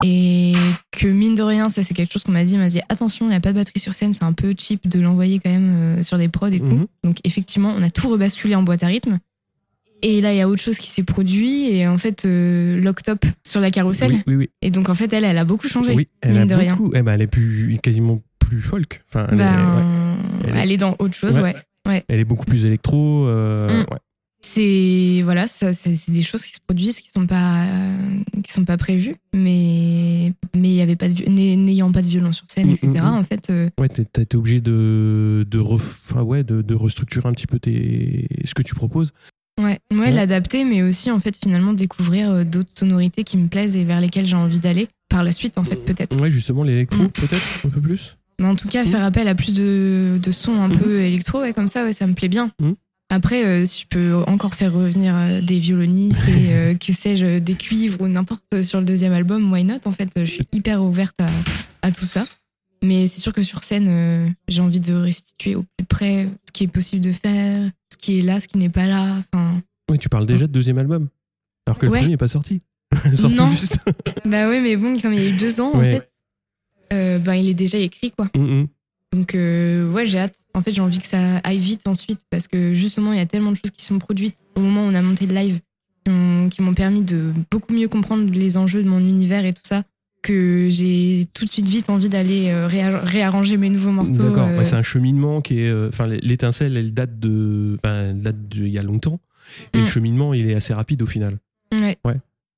Et 0.06 0.54
que 0.92 1.08
mine 1.08 1.36
de 1.36 1.42
rien, 1.44 1.70
ça 1.70 1.84
c'est 1.84 1.94
quelque 1.94 2.14
chose 2.14 2.24
qu'on 2.24 2.32
m'a 2.32 2.46
dit, 2.46 2.56
on 2.56 2.60
m'a 2.60 2.70
dit 2.70 2.80
attention, 2.88 3.26
il 3.26 3.30
n'y 3.30 3.36
a 3.36 3.42
pas 3.42 3.52
de 3.52 3.58
batterie 3.58 3.82
sur 3.82 3.94
scène, 3.96 4.14
c'est 4.14 4.24
un 4.24 4.32
peu 4.32 4.54
cheap 4.58 4.88
de 4.88 4.98
l'envoyer 5.02 5.40
quand 5.40 5.50
même 5.50 5.74
euh, 6.00 6.04
sur 6.04 6.18
des 6.18 6.30
prods 6.30 6.48
et 6.48 6.60
Mhm. 6.60 6.70
tout. 6.70 6.88
Donc 7.04 7.18
effectivement, 7.26 7.74
on 7.78 7.82
a 7.84 7.90
tout 7.90 8.08
rebasculé 8.08 8.56
en 8.56 8.64
boîte 8.64 8.84
à 8.84 8.88
rythme. 8.88 9.20
Et 10.02 10.22
là, 10.22 10.32
il 10.34 10.38
y 10.38 10.42
a 10.42 10.48
autre 10.48 10.62
chose 10.62 10.78
qui 10.78 10.90
s'est 10.90 11.04
produit, 11.04 11.72
et 11.76 11.86
en 11.86 11.98
fait, 11.98 12.24
euh, 12.24 12.80
l'octop 12.80 13.26
sur 13.46 13.60
la 13.60 13.70
carrousel. 13.70 14.14
Oui, 14.14 14.24
oui, 14.28 14.36
oui. 14.36 14.50
Et 14.62 14.72
donc 14.72 14.88
en 14.88 14.96
fait, 14.96 15.12
elle, 15.12 15.26
elle 15.26 15.38
a 15.38 15.44
beaucoup 15.44 15.68
changé. 15.68 15.94
Oui, 15.94 16.08
elle 16.22 16.32
mine 16.32 16.42
a 16.44 16.46
de 16.46 16.56
rien. 16.56 16.76
beaucoup. 16.78 16.94
Eh 16.96 17.02
ben, 17.02 17.12
elle 17.16 17.22
est 17.24 17.28
plus, 17.28 17.78
quasiment 17.84 18.22
plus 18.40 18.62
folk. 18.62 19.04
Enfin, 19.10 19.28
elle, 19.30 19.42
est, 19.42 19.44
ouais. 19.44 19.52
Ben, 19.52 20.18
Elle 20.48 20.56
est- 20.56 20.60
elle 20.62 20.72
est 20.72 20.78
dans 20.78 20.96
autre 21.00 21.16
chose, 21.16 21.36
Ouais. 21.36 21.42
ouais. 21.44 21.56
Elle 22.08 22.20
est 22.20 22.26
beaucoup 22.26 22.46
plus 22.46 22.66
électro. 22.66 23.26
euh, 23.28 23.68
Mm. 23.84 23.94
ouais. 23.94 24.00
C'est 24.42 25.22
voilà, 25.26 25.48
c'est 25.48 26.12
des 26.12 26.24
choses 26.24 26.46
qui 26.46 26.54
se 26.54 26.60
produisent 26.66 27.02
qui 27.02 27.10
sont 27.12 27.28
pas 27.28 27.66
euh, 27.66 27.98
qui 28.42 28.52
sont 28.54 28.64
pas 28.64 28.78
prévues, 28.78 29.16
mais 29.36 30.32
mais 30.56 30.70
il 30.70 30.76
y 30.76 30.82
avait 30.82 30.96
pas 30.96 31.10
n'ayant 31.10 31.92
pas 31.92 32.02
de 32.02 32.08
violon 32.08 32.32
sur 32.32 32.46
scène, 32.50 32.68
Mm, 32.70 32.72
etc. 32.72 32.88
mm, 32.90 32.98
mm. 33.00 33.14
En 33.16 33.24
fait, 33.26 33.50
euh, 33.50 33.70
Ouais, 33.80 33.90
t'as 33.90 34.22
été 34.22 34.38
obligé 34.38 34.62
de, 34.62 35.46
de, 35.50 35.60
ref- 35.60 36.14
ouais, 36.22 36.44
de, 36.46 36.62
de 36.62 36.74
restructurer 36.74 37.28
un 37.28 37.34
petit 37.34 37.48
peu 37.48 37.60
tes, 37.60 38.28
ce 38.46 38.54
que 38.54 38.62
tu 38.64 38.74
proposes. 38.76 39.12
ouais, 39.60 39.78
ouais, 39.92 39.98
Ouais. 40.00 40.12
l'adapter, 40.12 40.64
mais 40.64 40.84
aussi 40.84 41.12
en 41.12 41.20
fait 41.20 41.36
finalement 41.38 41.74
découvrir 41.74 42.46
d'autres 42.46 42.72
sonorités 42.74 43.26
qui 43.26 43.36
me 43.36 43.50
plaisent 43.50 43.76
et 43.76 43.84
vers 43.84 44.00
lesquelles 44.00 44.26
j'ai 44.26 44.38
envie 44.38 44.62
d'aller 44.62 44.88
par 45.10 45.24
la 45.24 45.34
suite, 45.34 45.58
en 45.58 45.64
fait 45.66 45.76
peut-être. 45.84 46.18
Ouais, 46.20 46.32
justement, 46.32 46.64
l'électro, 46.64 47.04
Mm. 47.04 47.10
peut-être, 47.10 47.46
un 47.66 47.70
peu 47.70 47.82
plus. 47.82 48.16
Mais 48.40 48.48
en 48.48 48.56
tout 48.56 48.68
cas, 48.68 48.84
Mm. 48.84 48.88
faire 48.88 49.04
appel 49.04 49.28
à 49.28 49.36
plus 49.36 49.54
de, 49.54 50.18
de 50.22 50.32
sons 50.32 50.60
un 50.62 50.70
Mhm. 50.70 50.78
peu 50.78 51.00
électro, 51.02 51.42
ouais, 51.42 51.54
comme 51.54 51.68
ça, 51.68 51.84
ouais, 51.84 51.94
ça 51.94 52.08
me 52.08 52.14
plaît 52.14 52.30
bien. 52.30 52.52
Mhm. 52.62 52.76
Après, 53.12 53.44
euh, 53.46 53.66
si 53.66 53.82
je 53.82 53.88
peux 53.88 54.16
encore 54.28 54.54
faire 54.56 54.72
revenir 54.72 55.14
euh, 55.16 55.42
des 55.42 55.60
violonistes 55.60 56.24
et 56.28 56.54
euh, 56.54 56.74
que 56.80 56.94
sais-je, 56.94 57.40
des 57.40 57.56
cuivres 57.56 58.02
ou 58.02 58.08
n'importe 58.08 58.62
sur 58.62 58.80
le 58.80 58.86
deuxième 58.86 59.14
album, 59.14 59.52
why 59.52 59.64
not 59.64 59.80
En 59.86 59.92
fait, 59.92 60.10
je 60.18 60.26
suis 60.26 60.48
hyper 60.54 60.84
ouverte 60.84 61.20
à, 61.20 61.28
à 61.88 61.92
tout 61.92 62.06
ça. 62.06 62.26
Mais 62.84 63.08
c'est 63.08 63.20
sûr 63.20 63.34
que 63.34 63.44
sur 63.44 63.64
scène, 63.64 63.88
euh, 63.90 64.30
j'ai 64.48 64.62
envie 64.62 64.80
de 64.80 64.94
restituer 64.94 65.56
au 65.56 65.66
plus 65.78 65.86
près 65.86 66.30
ce 66.48 66.52
qui 66.54 66.64
est 66.64 66.68
possible 66.68 67.04
de 67.04 67.12
faire, 67.12 67.70
ce 67.92 67.98
qui 67.98 68.20
est 68.20 68.22
là, 68.22 68.40
ce 68.40 68.48
qui 68.48 68.58
n'est 68.58 68.70
pas 68.70 68.86
là. 68.86 69.18
Enfin, 69.34 69.62
Oui, 69.92 69.98
tu 69.98 70.08
parles 70.08 70.26
déjà 70.28 70.48
de 70.48 70.52
deuxième 70.54 70.78
album. 70.78 71.10
Alors 71.68 71.78
que 71.78 71.88
le 71.88 71.92
premier 71.92 72.08
n'est 72.08 72.16
pas 72.18 72.28
sorti. 72.30 72.60
Non. 73.30 73.50
juste. 73.52 73.80
bah 74.26 74.48
ouais, 74.50 74.62
mais 74.62 74.78
bon, 74.78 74.98
comme 75.00 75.14
il 75.14 75.20
y 75.20 75.26
a 75.26 75.30
eu 75.30 75.34
deux 75.38 75.60
ans, 75.62 75.76
Ouais. 75.76 75.96
en 75.96 76.00
fait, 76.00 76.09
euh, 76.94 77.20
ben 77.20 77.36
il 77.36 77.50
est 77.50 77.54
déjà 77.54 77.78
écrit, 77.78 78.12
quoi. 78.12 78.30
Mm, 78.36 78.62
mm. 78.62 78.68
Donc 79.14 79.34
euh, 79.36 79.92
ouais, 79.92 80.06
j'ai 80.06 80.20
hâte. 80.20 80.36
En 80.54 80.62
fait, 80.62 80.72
j'ai 80.74 80.82
envie 80.82 81.00
que 81.00 81.08
ça 81.08 81.38
aille 81.38 81.58
vite 81.60 81.88
ensuite 81.88 82.20
parce 82.30 82.48
que 82.48 82.74
justement, 82.74 83.12
il 83.14 83.18
y 83.18 83.22
a 83.22 83.26
tellement 83.26 83.52
de 83.52 83.58
choses 83.58 83.72
qui 83.72 83.84
sont 83.84 83.98
produites 84.00 84.38
au 84.56 84.62
moment 84.62 84.86
où 84.86 84.90
on 84.90 84.96
a 84.96 85.02
monté 85.02 85.26
le 85.26 85.34
live 85.34 85.60
qui 86.06 86.12
ont- 86.12 86.50
qui 86.50 86.62
m'ont 86.62 86.74
permis 86.74 87.02
de 87.02 87.34
beaucoup 87.52 87.74
mieux 87.74 87.88
comprendre 87.88 88.32
les 88.32 88.56
enjeux 88.58 88.84
de 88.84 88.88
mon 88.90 89.00
univers 89.00 89.46
et 89.46 89.54
tout 89.54 89.64
ça 89.66 89.84
que 90.22 90.68
j'ai 90.70 91.26
tout 91.34 91.46
de 91.46 91.50
suite 91.50 91.68
vite 91.68 91.90
envie 91.90 92.10
d'aller 92.10 92.50
euh, 92.50 92.68
réa- 92.68 93.00
réarranger 93.04 93.56
mes 93.58 93.70
nouveaux 93.70 93.92
morceaux. 93.92 94.24
D'accord. 94.30 94.48
euh, 94.50 94.58
Ouais, 94.58 94.66
c'est 94.66 94.76
un 94.76 94.82
cheminement 94.84 95.42
qui 95.42 95.62
est. 95.62 95.74
Enfin, 95.88 96.08
l'étincelle, 96.08 96.78
elle 96.78 96.94
date 96.94 97.20
de. 97.20 97.78
Enfin, 97.84 98.10
elle 98.10 98.22
date 98.22 98.48
d'il 98.50 98.68
y 98.68 98.78
a 98.78 98.84
longtemps. 98.84 99.20
Et 99.74 99.78
Mm. 99.80 99.82
le 99.82 99.88
cheminement, 99.88 100.34
il 100.34 100.48
est 100.50 100.56
assez 100.56 100.74
rapide 100.74 101.02
au 101.02 101.08
final. 101.08 101.40
ouais. 101.74 101.98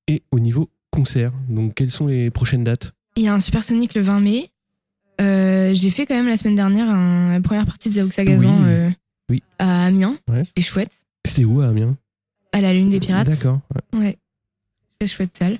Et 0.08 0.22
au 0.32 0.40
niveau 0.40 0.68
concert, 0.90 1.32
donc 1.48 1.74
quelles 1.74 1.90
sont 1.90 2.08
les 2.08 2.30
prochaines 2.30 2.64
dates? 2.64 2.92
Il 3.16 3.22
y 3.24 3.28
a 3.28 3.34
un 3.34 3.40
Supersonic 3.40 3.94
le 3.94 4.02
20 4.02 4.20
mai. 4.20 4.48
Euh, 5.20 5.74
j'ai 5.74 5.90
fait 5.90 6.06
quand 6.06 6.14
même 6.16 6.28
la 6.28 6.36
semaine 6.36 6.56
dernière 6.56 6.88
un- 6.88 7.32
la 7.32 7.40
première 7.40 7.66
partie 7.66 7.88
de 7.90 7.94
Zaoxa 7.94 8.24
Gazan 8.24 8.56
Oui. 8.60 8.64
euh, 8.68 8.90
Oui. 9.30 9.42
à 9.58 9.84
Amiens. 9.86 10.16
Ouais. 10.30 10.44
C'était 10.44 10.62
chouette. 10.62 10.92
C'était 11.26 11.44
où 11.44 11.60
à 11.60 11.68
Amiens? 11.68 11.96
À 12.52 12.60
la 12.60 12.72
Lune 12.74 12.90
des 12.90 13.00
Pirates. 13.00 13.28
D'accord. 13.28 13.60
ouais. 13.94 13.98
Ouais. 14.00 14.18
Très 14.98 15.06
chouette 15.08 15.36
salle. 15.36 15.58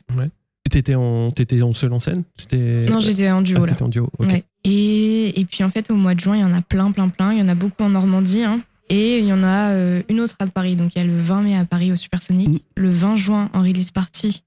Et 0.64 0.70
T'étais 0.70 0.94
en, 0.94 1.30
t'étais 1.30 1.60
en 1.62 1.72
seul 1.72 1.92
en 1.92 2.00
scène? 2.00 2.22
Non, 2.52 3.00
j'étais 3.00 3.30
en 3.30 3.42
duo 3.42 3.62
Ah, 3.64 3.66
là. 3.66 3.76
en 3.80 3.88
duo. 3.88 4.08
Ouais. 4.18 4.44
Et, 4.64 5.38
et 5.40 5.44
puis 5.44 5.64
en 5.64 5.68
fait, 5.70 5.90
au 5.90 5.94
mois 5.96 6.14
de 6.14 6.20
juin, 6.20 6.36
il 6.36 6.40
y 6.40 6.44
en 6.44 6.54
a 6.54 6.62
plein, 6.62 6.90
plein, 6.92 7.08
plein. 7.08 7.32
Il 7.32 7.38
y 7.38 7.42
en 7.42 7.48
a 7.48 7.54
beaucoup 7.54 7.82
en 7.82 7.90
Normandie. 7.90 8.44
hein. 8.44 8.60
Et 8.88 9.18
il 9.18 9.24
y 9.26 9.32
en 9.32 9.42
a 9.42 9.70
euh, 9.72 10.02
une 10.08 10.20
autre 10.20 10.36
à 10.38 10.46
Paris. 10.46 10.76
Donc 10.76 10.94
il 10.94 10.98
y 10.98 11.00
a 11.02 11.04
le 11.04 11.16
20 11.16 11.42
mai 11.42 11.56
à 11.56 11.64
Paris 11.64 11.92
au 11.92 11.96
Supersonic. 11.96 12.48
Mm. 12.48 12.58
Le 12.76 12.90
20 12.90 13.16
juin 13.16 13.50
en 13.52 13.60
release 13.62 13.90
party 13.90 14.44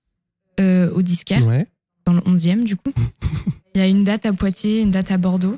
euh, 0.60 0.90
au 0.94 1.02
Disquaire, 1.02 1.46
Ouais. 1.46 1.68
Dans 2.06 2.14
le 2.14 2.20
11e 2.22 2.64
du 2.64 2.76
coup. 2.76 2.92
Il 3.76 3.80
y 3.80 3.82
a 3.82 3.88
une 3.88 4.04
date 4.04 4.26
à 4.26 4.34
Poitiers, 4.34 4.82
une 4.82 4.92
date 4.92 5.12
à 5.12 5.18
Bordeaux. 5.18 5.58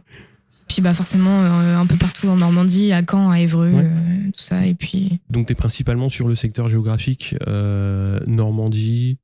Puis 0.67 0.81
bah 0.81 0.93
forcément 0.93 1.43
euh, 1.43 1.77
un 1.77 1.85
peu 1.85 1.95
partout 1.95 2.27
en 2.27 2.35
Normandie, 2.37 2.91
à 2.91 3.01
Caen, 3.09 3.29
à 3.29 3.39
Évreux, 3.39 3.71
Ouais. 3.71 3.83
euh, 3.85 4.31
tout 4.33 4.41
ça. 4.41 4.65
Et 4.65 4.73
puis 4.73 5.19
Donc 5.29 5.47
t'es 5.47 5.55
principalement 5.55 6.09
sur 6.09 6.27
le 6.27 6.35
secteur 6.35 6.67
géographique 6.67 7.35
euh, 7.47 8.19
Normandie 8.27 9.17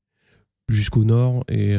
jusqu'au 0.70 1.04
nord 1.04 1.44
et 1.50 1.76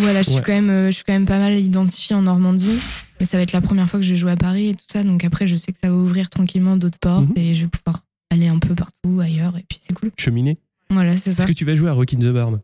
voilà, 0.00 0.22
je 0.22 0.30
suis 0.30 0.42
quand 0.42 0.52
même, 0.52 0.86
je 0.86 0.92
suis 0.92 1.04
quand 1.04 1.12
même 1.12 1.26
pas 1.26 1.38
mal 1.38 1.58
identifiée 1.58 2.14
en 2.14 2.22
Normandie. 2.22 2.78
Mais 3.18 3.26
ça 3.26 3.36
va 3.36 3.42
être 3.42 3.52
la 3.52 3.60
première 3.60 3.88
fois 3.88 3.98
que 3.98 4.06
je 4.06 4.10
vais 4.12 4.16
jouer 4.16 4.30
à 4.30 4.36
Paris 4.36 4.68
et 4.70 4.74
tout 4.74 4.84
ça. 4.86 5.02
Donc 5.02 5.24
après, 5.24 5.46
je 5.48 5.56
sais 5.56 5.72
que 5.72 5.78
ça 5.82 5.88
va 5.90 5.96
ouvrir 5.96 6.30
tranquillement 6.30 6.76
d'autres 6.76 6.98
portes 7.00 7.28
Mhm. 7.30 7.34
et 7.36 7.54
je 7.56 7.62
vais 7.62 7.68
pouvoir 7.68 8.04
aller 8.30 8.46
un 8.46 8.58
peu 8.60 8.74
partout 8.76 9.18
ailleurs. 9.20 9.56
Et 9.58 9.64
puis 9.68 9.78
c'est 9.82 9.92
cool. 9.92 10.10
cheminée. 10.16 10.56
Voilà, 10.88 11.16
c'est 11.16 11.32
ça. 11.32 11.42
Est-ce 11.42 11.48
que 11.48 11.56
tu 11.56 11.64
vas 11.64 11.74
jouer 11.74 11.88
à 11.88 11.94
Rock 11.94 12.14
in 12.14 12.18
the 12.18 12.32
Barn? 12.32 12.60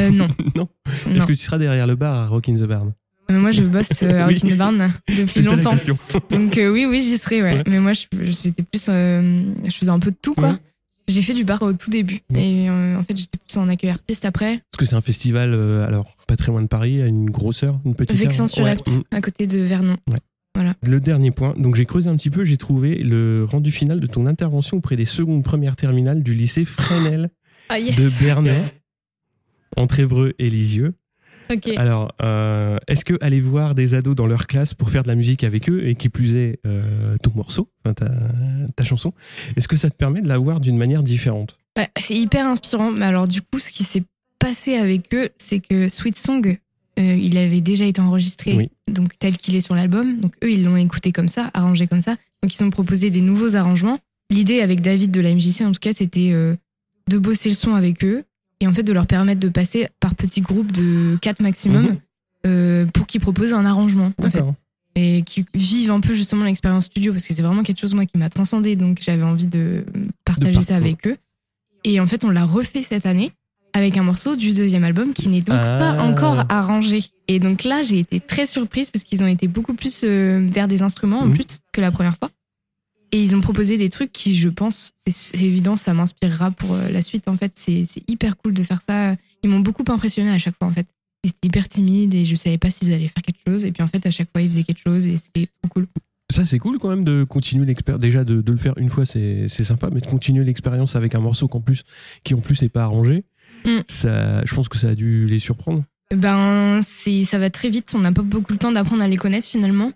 Euh, 0.00 0.10
non. 0.10 0.28
Non. 0.56 0.68
non. 1.06 1.14
Est-ce 1.16 1.26
que 1.26 1.32
tu 1.32 1.38
seras 1.44 1.58
derrière 1.58 1.86
le 1.86 1.96
bar 1.96 2.14
à 2.16 2.26
Rock 2.28 2.48
in 2.48 2.54
the 2.56 2.62
Barn 2.64 2.92
Mais 3.30 3.38
moi, 3.38 3.50
je 3.52 3.62
bosse 3.62 4.02
euh, 4.02 4.22
à 4.24 4.28
Oui. 4.28 4.34
Rock 4.34 4.44
in 4.44 4.54
the 4.54 4.58
Barn 4.58 4.92
depuis 5.08 5.42
longtemps. 5.42 5.74
Donc 6.30 6.58
euh, 6.58 6.70
oui, 6.70 6.86
oui, 6.86 7.00
j'y 7.00 7.18
serai, 7.18 7.42
ouais. 7.42 7.54
Ouais. 7.54 7.64
Mais 7.68 7.78
moi, 7.80 7.92
je- 7.92 8.06
j'étais 8.30 8.62
plus, 8.62 8.86
euh, 8.88 9.42
je 9.64 9.70
faisais 9.74 9.90
un 9.90 9.98
peu 9.98 10.10
de 10.10 10.16
tout, 10.20 10.34
quoi. 10.34 10.50
Ouais. 10.50 10.56
J'ai 11.08 11.20
fait 11.22 11.34
du 11.34 11.42
bar 11.44 11.60
au 11.62 11.72
tout 11.72 11.90
début. 11.90 12.20
Et 12.34 12.70
euh, 12.70 12.96
en 12.96 13.02
fait, 13.02 13.16
j'étais 13.16 13.36
plus 13.36 13.58
en 13.58 13.68
accueil 13.68 13.90
artiste 13.90 14.24
après. 14.24 14.54
Est-ce 14.54 14.78
que 14.78 14.84
c'est 14.86 14.94
un 14.94 15.00
festival, 15.00 15.52
euh, 15.52 15.84
alors 15.86 16.14
pas 16.28 16.36
très 16.36 16.52
loin 16.52 16.62
de 16.62 16.68
Paris, 16.68 17.02
à 17.02 17.06
une 17.06 17.28
grosseur, 17.28 17.80
une 17.84 17.94
petite 17.96 18.16
Vexin-sur-Epte, 18.16 18.88
Ouais. 18.88 19.02
à 19.10 19.20
côté 19.20 19.46
de 19.48 19.58
Vernon. 19.58 19.96
Mm. 20.08 20.14
Le 20.82 21.00
dernier 21.00 21.30
point, 21.30 21.54
donc 21.56 21.74
j'ai 21.76 21.86
creusé 21.86 22.08
un 22.10 22.16
petit 22.16 22.28
peu, 22.30 22.44
j'ai 22.44 22.56
trouvé 22.58 22.96
le 23.02 23.44
rendu 23.50 23.70
final 23.72 24.00
de 24.00 24.06
ton 24.06 24.26
intervention 24.26 24.76
auprès 24.76 24.96
des 24.96 25.06
secondes 25.06 25.42
premières 25.42 25.76
terminales 25.76 26.22
du 26.22 26.34
lycée 26.34 26.64
Fresnel 26.66 27.30
Ah 27.70 27.78
yes 27.78 27.96
de 27.96 28.08
Bernay, 28.22 28.62
entre 29.76 30.00
Évreux 30.00 30.34
et 30.38 30.50
Lisieux. 30.50 30.94
Alors, 31.76 32.14
euh, 32.22 32.78
est-ce 32.88 33.04
que 33.04 33.14
aller 33.20 33.40
voir 33.40 33.74
des 33.74 33.92
ados 33.94 34.14
dans 34.14 34.26
leur 34.26 34.46
classe 34.46 34.72
pour 34.72 34.88
faire 34.88 35.02
de 35.02 35.08
la 35.08 35.14
musique 35.16 35.44
avec 35.44 35.68
eux, 35.68 35.86
et 35.86 35.94
qui 35.94 36.08
plus 36.08 36.34
est 36.36 36.58
euh, 36.66 37.16
ton 37.22 37.32
morceau, 37.34 37.68
enfin, 37.84 37.92
ta, 37.92 38.10
ta 38.74 38.84
chanson, 38.84 39.12
est-ce 39.56 39.68
que 39.68 39.76
ça 39.76 39.90
te 39.90 39.94
permet 39.96 40.22
de 40.22 40.28
la 40.28 40.38
voir 40.38 40.60
d'une 40.60 40.78
manière 40.78 41.02
différente? 41.02 41.58
Ouais, 41.76 41.88
c'est 41.98 42.14
hyper 42.14 42.46
inspirant. 42.46 42.90
Mais 42.90 43.04
alors, 43.04 43.28
du 43.28 43.42
coup, 43.42 43.58
ce 43.58 43.70
qui 43.70 43.84
s'est 43.84 44.04
passé 44.38 44.76
avec 44.76 45.12
eux, 45.14 45.28
c'est 45.36 45.60
que 45.60 45.90
Sweet 45.90 46.16
Song, 46.16 46.56
euh, 46.98 47.16
il 47.20 47.36
avait 47.36 47.60
déjà 47.60 47.84
été 47.84 48.00
enregistré, 48.00 48.54
Oui. 48.54 48.70
donc 48.90 49.18
tel 49.18 49.36
qu'il 49.36 49.54
est 49.54 49.60
sur 49.60 49.74
l'album. 49.74 50.20
Donc, 50.20 50.32
eux, 50.42 50.50
ils 50.50 50.64
l'ont 50.64 50.76
écouté 50.76 51.12
comme 51.12 51.28
ça, 51.28 51.50
arrangé 51.52 51.86
comme 51.86 52.02
ça. 52.02 52.16
Donc, 52.42 52.54
ils 52.54 52.64
ont 52.64 52.70
proposé 52.70 53.10
des 53.10 53.20
nouveaux 53.20 53.56
arrangements. 53.56 53.98
L'idée 54.30 54.60
avec 54.62 54.80
David 54.80 55.10
de 55.10 55.20
la 55.20 55.34
MJC, 55.34 55.62
en 55.62 55.72
tout 55.72 55.80
cas, 55.80 55.92
c'était 55.92 56.32
de 56.32 57.18
bosser 57.18 57.50
le 57.50 57.54
son 57.54 57.74
avec 57.74 58.04
eux 58.04 58.24
et 58.62 58.66
en 58.66 58.72
fait 58.72 58.82
de 58.84 58.92
leur 58.92 59.06
permettre 59.06 59.40
de 59.40 59.48
passer 59.48 59.88
par 60.00 60.14
petits 60.14 60.40
groupes 60.40 60.72
de 60.72 61.18
4 61.20 61.40
maximum 61.40 61.82
Mhm. 61.84 61.98
euh, 62.46 62.86
pour 62.86 63.06
qu'ils 63.06 63.20
proposent 63.20 63.52
un 63.52 63.64
arrangement. 63.64 64.12
En 64.22 64.30
fait 64.30 64.42
et 64.94 65.22
qui 65.22 65.44
vivent 65.54 65.90
un 65.90 66.00
peu 66.00 66.12
justement 66.12 66.44
l'expérience 66.44 66.84
studio 66.84 67.12
parce 67.12 67.24
que 67.26 67.32
c'est 67.32 67.42
vraiment 67.42 67.62
quelque 67.62 67.80
chose 67.80 67.94
moi 67.94 68.04
qui 68.04 68.18
m'a 68.18 68.28
transcendé 68.28 68.76
donc 68.76 68.98
j'avais 69.00 69.22
envie 69.22 69.46
de 69.46 69.86
partager 70.24 70.58
De 70.58 70.62
ça 70.62 70.76
avec 70.76 71.06
eux 71.06 71.16
et 71.84 71.98
en 71.98 72.06
fait 72.06 72.24
on 72.24 72.30
l'a 72.30 72.44
refait 72.44 72.82
cette 72.82 73.06
année 73.06 73.32
avec 73.72 73.96
un 73.96 74.02
morceau 74.02 74.36
du 74.36 74.52
deuxième 74.52 74.84
album 74.84 75.14
qui 75.14 75.30
n'est 75.30 75.40
donc 75.40 75.56
Ah. 75.58 75.78
pas 75.96 76.02
encore 76.04 76.44
arrangé 76.50 77.02
et 77.26 77.38
donc 77.40 77.64
là 77.64 77.80
j'ai 77.82 78.00
été 78.00 78.20
très 78.20 78.44
surprise 78.44 78.90
parce 78.90 79.02
qu'ils 79.04 79.24
ont 79.24 79.26
été 79.26 79.48
beaucoup 79.48 79.72
plus 79.72 80.02
euh, 80.04 80.46
vers 80.52 80.68
des 80.68 80.82
instruments 80.82 81.20
en 81.20 81.26
Mhm. 81.26 81.34
plus 81.36 81.46
que 81.72 81.80
la 81.80 81.90
première 81.90 82.16
fois 82.18 82.28
et 83.12 83.22
ils 83.22 83.36
ont 83.36 83.40
proposé 83.40 83.76
des 83.76 83.90
trucs 83.90 84.12
qui 84.12 84.36
je 84.36 84.48
pense 84.48 84.92
c'est 85.06 85.40
évident 85.40 85.76
ça 85.76 85.94
m'inspirera 85.94 86.50
pour 86.50 86.74
euh, 86.74 86.88
la 86.88 87.02
suite 87.02 87.28
en 87.28 87.36
fait 87.36 87.52
c'est 87.54 87.84
hyper 88.08 88.36
cool 88.36 88.54
de 88.54 88.62
faire 88.62 88.80
ça 88.86 89.16
ils 89.42 89.50
m'ont 89.50 89.60
beaucoup 89.60 89.84
impressionné 89.88 90.30
à 90.30 90.38
chaque 90.38 90.56
fois 90.58 90.68
en 90.68 90.72
fait 90.72 90.86
ils 91.24 91.30
étaient 91.30 91.46
hyper 91.48 91.68
timides 91.68 92.14
et 92.14 92.24
je 92.24 92.34
savais 92.34 92.58
pas 92.58 92.70
s'ils 92.70 92.92
allaient 92.92 93.06
faire 93.06 93.22
quelque 93.22 93.38
chose. 93.46 93.64
Et 93.64 93.70
puis 93.70 93.80
en 93.84 93.86
fait, 93.86 94.04
à 94.04 94.10
chaque 94.10 94.28
fois, 94.32 94.42
ils 94.42 94.50
faisaient 94.50 94.64
quelque 94.64 94.82
chose 94.84 95.06
et 95.06 95.16
c'était 95.16 95.46
trop 95.62 95.68
cool. 95.68 95.86
Ça, 96.32 96.44
c'est 96.44 96.58
cool 96.58 96.80
quand 96.80 96.88
même 96.88 97.04
de 97.04 97.22
continuer 97.22 97.64
l'expérience. 97.64 98.02
Déjà, 98.02 98.24
de, 98.24 98.40
de 98.40 98.50
le 98.50 98.58
faire 98.58 98.76
une 98.76 98.88
fois, 98.88 99.06
c'est 99.06 99.46
sympa, 99.48 99.88
mais 99.92 100.00
de 100.00 100.06
continuer 100.06 100.44
l'expérience 100.44 100.96
avec 100.96 101.14
un 101.14 101.20
morceau 101.20 101.46
qu'en 101.46 101.60
plus, 101.60 101.84
qui 102.24 102.34
en 102.34 102.40
plus 102.40 102.60
n'est 102.60 102.68
pas 102.68 102.82
arrangé, 102.82 103.24
Mm. 103.64 103.80
ça, 103.86 104.44
je 104.44 104.54
pense 104.54 104.68
que 104.68 104.78
ça 104.78 104.88
a 104.88 104.94
dû 104.94 105.26
les 105.26 105.38
surprendre. 105.38 105.84
Ben, 106.14 106.80
ça 106.82 107.38
va 107.38 107.50
très 107.50 107.70
vite. 107.70 107.92
On 107.94 108.00
n'a 108.00 108.12
pas 108.12 108.22
beaucoup 108.22 108.52
le 108.52 108.58
temps 108.58 108.72
d'apprendre 108.72 109.02
à 109.02 109.08
les 109.08 109.16
connaître 109.16 109.46
finalement. 109.46 109.92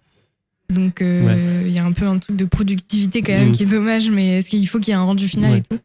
Donc, 0.71 1.01
euh, 1.03 1.63
il 1.67 1.73
y 1.73 1.79
a 1.79 1.85
un 1.85 1.93
peu 1.93 2.07
un 2.07 2.19
truc 2.19 2.37
de 2.37 2.45
productivité 2.45 3.23
quand 3.23 3.33
même 3.33 3.49
Mhm. 3.49 3.53
qui 3.55 3.63
est 3.63 3.67
dommage, 3.67 4.11
mais 4.11 4.39
est-ce 4.39 4.51
qu'il 4.51 4.67
faut 4.69 4.79
qu'il 4.81 4.89
y 4.89 4.91
ait 4.93 5.01
un 5.01 5.03
rendu 5.05 5.29
final 5.29 5.53
Ouais. 5.53 5.59
et 5.59 5.63
tout? 5.63 5.79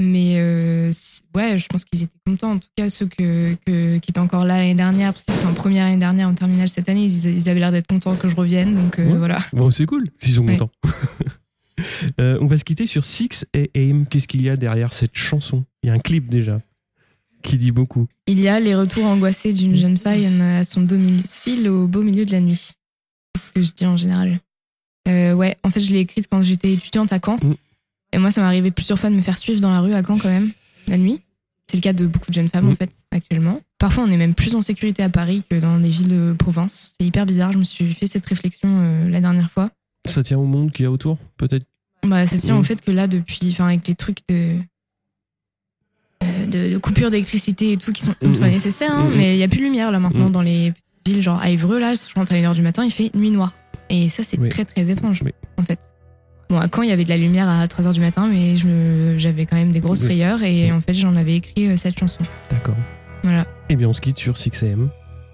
Mais 0.00 0.34
euh, 0.38 0.90
ouais, 1.36 1.56
je 1.56 1.66
pense 1.68 1.84
qu'ils 1.84 2.02
étaient 2.02 2.18
contents. 2.26 2.52
En 2.52 2.58
tout 2.58 2.68
cas, 2.76 2.88
ceux 2.90 3.06
que, 3.06 3.54
que- 3.64 3.98
qui 3.98 4.10
étaient 4.10 4.18
encore 4.18 4.44
là 4.44 4.58
l'année 4.58 4.74
dernière, 4.74 5.12
parce 5.12 5.24
que 5.24 5.32
c'était 5.32 5.46
en 5.46 5.54
première 5.54 5.84
l'année 5.84 5.98
dernière, 5.98 6.28
en 6.28 6.34
terminale 6.34 6.68
cette 6.68 6.88
année, 6.88 7.04
ils, 7.04 7.26
ils 7.36 7.48
avaient 7.48 7.60
l'air 7.60 7.70
d'être 7.70 7.86
contents 7.86 8.16
que 8.16 8.28
je 8.28 8.34
revienne. 8.34 8.74
Donc 8.74 8.98
euh, 8.98 9.06
Ouais. 9.12 9.18
voilà. 9.18 9.38
Bon, 9.52 9.70
c'est 9.70 9.86
cool, 9.86 10.08
s'ils 10.18 10.34
sont 10.34 10.44
Ouais. 10.46 10.56
contents. 10.56 10.70
Euh, 12.20 12.38
on 12.40 12.46
va 12.46 12.56
se 12.56 12.62
quitter 12.64 12.86
sur 12.86 13.04
Six 13.04 13.44
et 13.52 13.68
Aim. 13.74 14.04
Qu'est-ce 14.08 14.28
qu'il 14.28 14.40
y 14.42 14.48
a 14.48 14.56
derrière 14.56 14.92
cette 14.92 15.16
chanson? 15.16 15.64
Il 15.82 15.88
y 15.88 15.90
a 15.90 15.92
un 15.92 15.98
clip 15.98 16.28
déjà 16.28 16.60
qui 17.42 17.58
dit 17.58 17.72
beaucoup. 17.72 18.06
Il 18.28 18.38
y 18.40 18.46
a 18.48 18.60
les 18.60 18.76
retours 18.76 19.04
angoissés 19.06 19.52
d'une 19.52 19.74
jeune 19.76 19.96
femme 19.96 20.40
à 20.40 20.62
son 20.62 20.82
domicile 20.82 21.68
au 21.68 21.88
beau 21.88 22.02
milieu 22.02 22.24
de 22.24 22.30
la 22.30 22.40
nuit. 22.40 22.70
C'est 23.36 23.48
ce 23.48 23.52
que 23.52 23.62
je 23.62 23.72
dis 23.72 23.86
en 23.86 23.96
général. 23.96 24.40
Euh, 25.08 25.34
ouais, 25.34 25.56
en 25.62 25.70
fait, 25.70 25.80
je 25.80 25.92
l'ai 25.92 26.00
écrite 26.00 26.26
quand 26.30 26.42
j'étais 26.42 26.72
étudiante 26.72 27.12
à 27.12 27.18
Caen. 27.24 27.36
Mm. 27.42 27.54
Et 28.12 28.18
moi, 28.18 28.30
ça 28.30 28.40
m'est 28.40 28.46
arrivé 28.46 28.70
plusieurs 28.70 28.98
fois 28.98 29.10
de 29.10 29.14
me 29.14 29.20
faire 29.22 29.38
suivre 29.38 29.60
dans 29.60 29.72
la 29.72 29.80
rue 29.80 29.92
à 29.94 30.02
Caen 30.02 30.16
quand 30.18 30.28
même, 30.30 30.50
la 30.88 30.96
nuit. 30.96 31.20
C'est 31.70 31.76
le 31.78 31.80
cas 31.82 31.92
de 31.92 32.06
beaucoup 32.06 32.30
de 32.30 32.34
jeunes 32.34 32.48
femmes 32.48 32.66
Mm. 32.66 32.72
en 32.72 32.76
fait, 32.76 32.90
actuellement. 33.10 33.60
Parfois, 33.78 34.04
on 34.04 34.10
est 34.10 34.16
même 34.16 34.34
plus 34.34 34.54
en 34.54 34.60
sécurité 34.60 35.02
à 35.02 35.08
Paris 35.10 35.42
que 35.50 35.58
dans 35.58 35.78
des 35.78 35.88
villes 35.90 36.08
de 36.08 36.34
province. 36.38 36.94
C'est 36.98 37.06
hyper 37.06 37.26
bizarre. 37.26 37.52
Je 37.52 37.58
me 37.58 37.64
suis 37.64 37.92
fait 37.92 38.06
cette 38.06 38.24
réflexion 38.26 38.68
euh, 38.82 39.10
la 39.10 39.20
dernière 39.20 39.50
fois. 39.50 39.70
Ça 40.06 40.22
tient 40.22 40.38
au 40.38 40.44
monde 40.46 40.72
qu'il 40.72 40.84
y 40.84 40.86
a 40.86 40.90
autour, 40.90 41.18
peut-être? 41.36 41.66
Bah, 42.02 42.26
ça 42.26 42.38
tient 42.38 42.54
Mm. 42.54 42.58
au 42.60 42.62
fait 42.62 42.80
que 42.80 42.90
là, 42.90 43.06
depuis, 43.08 43.48
enfin, 43.50 43.66
avec 43.66 43.86
les 43.88 43.94
trucs 43.94 44.18
de, 44.28 44.56
euh, 46.22 46.46
de, 46.46 46.72
de 46.72 46.78
coupure 46.78 47.10
d'électricité 47.10 47.72
et 47.72 47.76
tout 47.76 47.92
qui 47.92 48.02
sont 48.02 48.14
Mm, 48.22 48.26
ultra 48.26 48.46
mm. 48.48 48.50
nécessaires, 48.50 48.92
hein, 48.96 49.04
Mm, 49.08 49.12
mm. 49.12 49.16
mais 49.16 49.36
il 49.36 49.38
y 49.38 49.42
a 49.42 49.48
plus 49.48 49.58
de 49.58 49.64
lumière 49.64 49.90
là 49.90 49.98
maintenant 50.00 50.28
Mm. 50.28 50.32
dans 50.32 50.42
les 50.42 50.72
villes, 51.06 51.22
genre 51.22 51.40
à 51.40 51.50
Évreux, 51.50 51.78
là, 51.78 51.94
je 51.94 52.14
rentre 52.18 52.32
à 52.32 52.36
1h 52.36 52.54
du 52.54 52.62
matin, 52.62 52.84
il 52.84 52.90
fait 52.90 53.10
nuit 53.14 53.30
noire. 53.30 53.52
Et 53.90 54.08
ça, 54.08 54.22
c'est 54.24 54.38
Oui. 54.38 54.48
très 54.48 54.64
très 54.64 54.90
étrange, 54.90 55.20
Oui. 55.24 55.32
en 55.58 55.62
fait. 55.62 55.78
Bon, 56.50 56.58
à 56.58 56.66
Caen, 56.72 56.82
il 56.82 56.88
y 56.88 56.92
avait 56.92 57.04
de 57.04 57.08
la 57.10 57.16
lumière 57.16 57.48
à 57.48 57.66
3h 57.66 57.92
du 57.92 58.00
matin, 58.00 58.26
mais 58.30 58.54
j'avais 59.18 59.46
quand 59.46 59.56
même 59.56 59.72
des 59.72 59.80
grosses 59.80 60.00
Oui. 60.00 60.06
frayeurs 60.06 60.42
et 60.42 60.72
en 60.72 60.80
fait, 60.80 60.94
j'en 60.94 61.16
avais 61.16 61.36
écrit 61.36 61.68
euh, 61.68 61.76
cette 61.76 61.98
chanson. 61.98 62.20
D'accord. 62.50 62.76
Voilà, 63.22 63.46
Eh 63.70 63.76
bien, 63.76 63.88
on 63.88 63.92
se 63.92 64.00
quitte 64.00 64.18
sur 64.18 64.34
6am. 64.36 64.88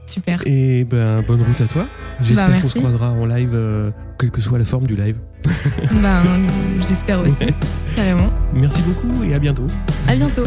super. 0.07 0.41
Et 0.47 0.85
ben, 0.85 1.23
bonne 1.23 1.43
route 1.43 1.61
à 1.61 1.67
toi. 1.67 1.87
J'espère 2.21 2.49
Bah, 2.49 2.61
qu'on 2.61 2.69
se 2.69 2.79
croisera 2.79 3.11
en 3.13 3.27
live, 3.27 3.51
euh, 3.55 3.91
quelle 4.19 4.31
que 4.31 4.41
soit 4.41 4.59
la 4.59 4.65
forme 4.65 4.87
du 4.87 4.97
live. 4.97 5.17
ben, 6.03 6.23
j'espère 6.81 7.21
aussi, 7.21 7.45
Ouais. 7.47 7.55
carrément. 7.97 8.33
Merci 8.55 8.83
beaucoup 8.83 9.23
et 9.25 9.35
à 9.35 9.39
bientôt. 9.39 9.67
À 10.09 10.15
bientôt. 10.17 10.45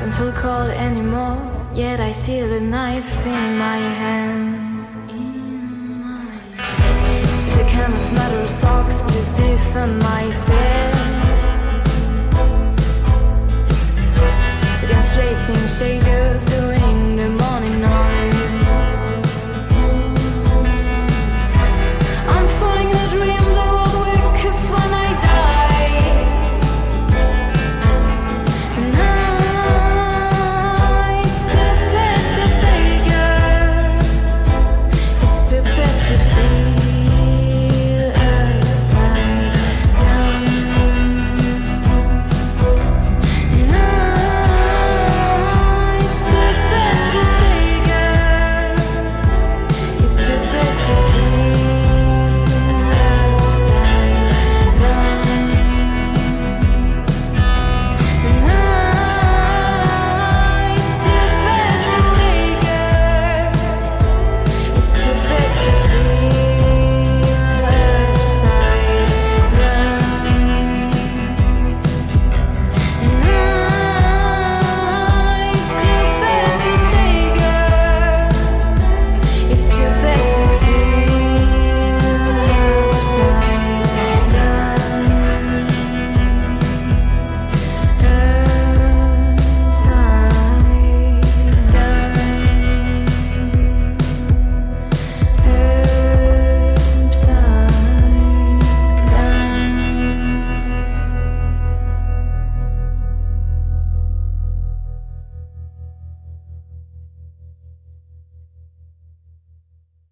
Don't 0.00 0.12
feel 0.12 0.32
cold 0.32 0.70
anymore, 0.70 1.36
yet 1.74 2.00
I 2.00 2.12
see 2.12 2.40
the 2.40 2.58
knife 2.58 3.26
in 3.26 3.58
my 3.58 3.76
hand. 3.76 4.86
It's 7.44 7.56
a 7.58 7.64
kind 7.68 7.92
of 7.92 8.12
metal 8.14 8.48
socks 8.48 9.02
to 9.02 9.18
defend 9.36 9.98
myself. 9.98 10.96
Against 14.84 15.08
fleeting 15.12 15.68
shadows, 15.68 16.44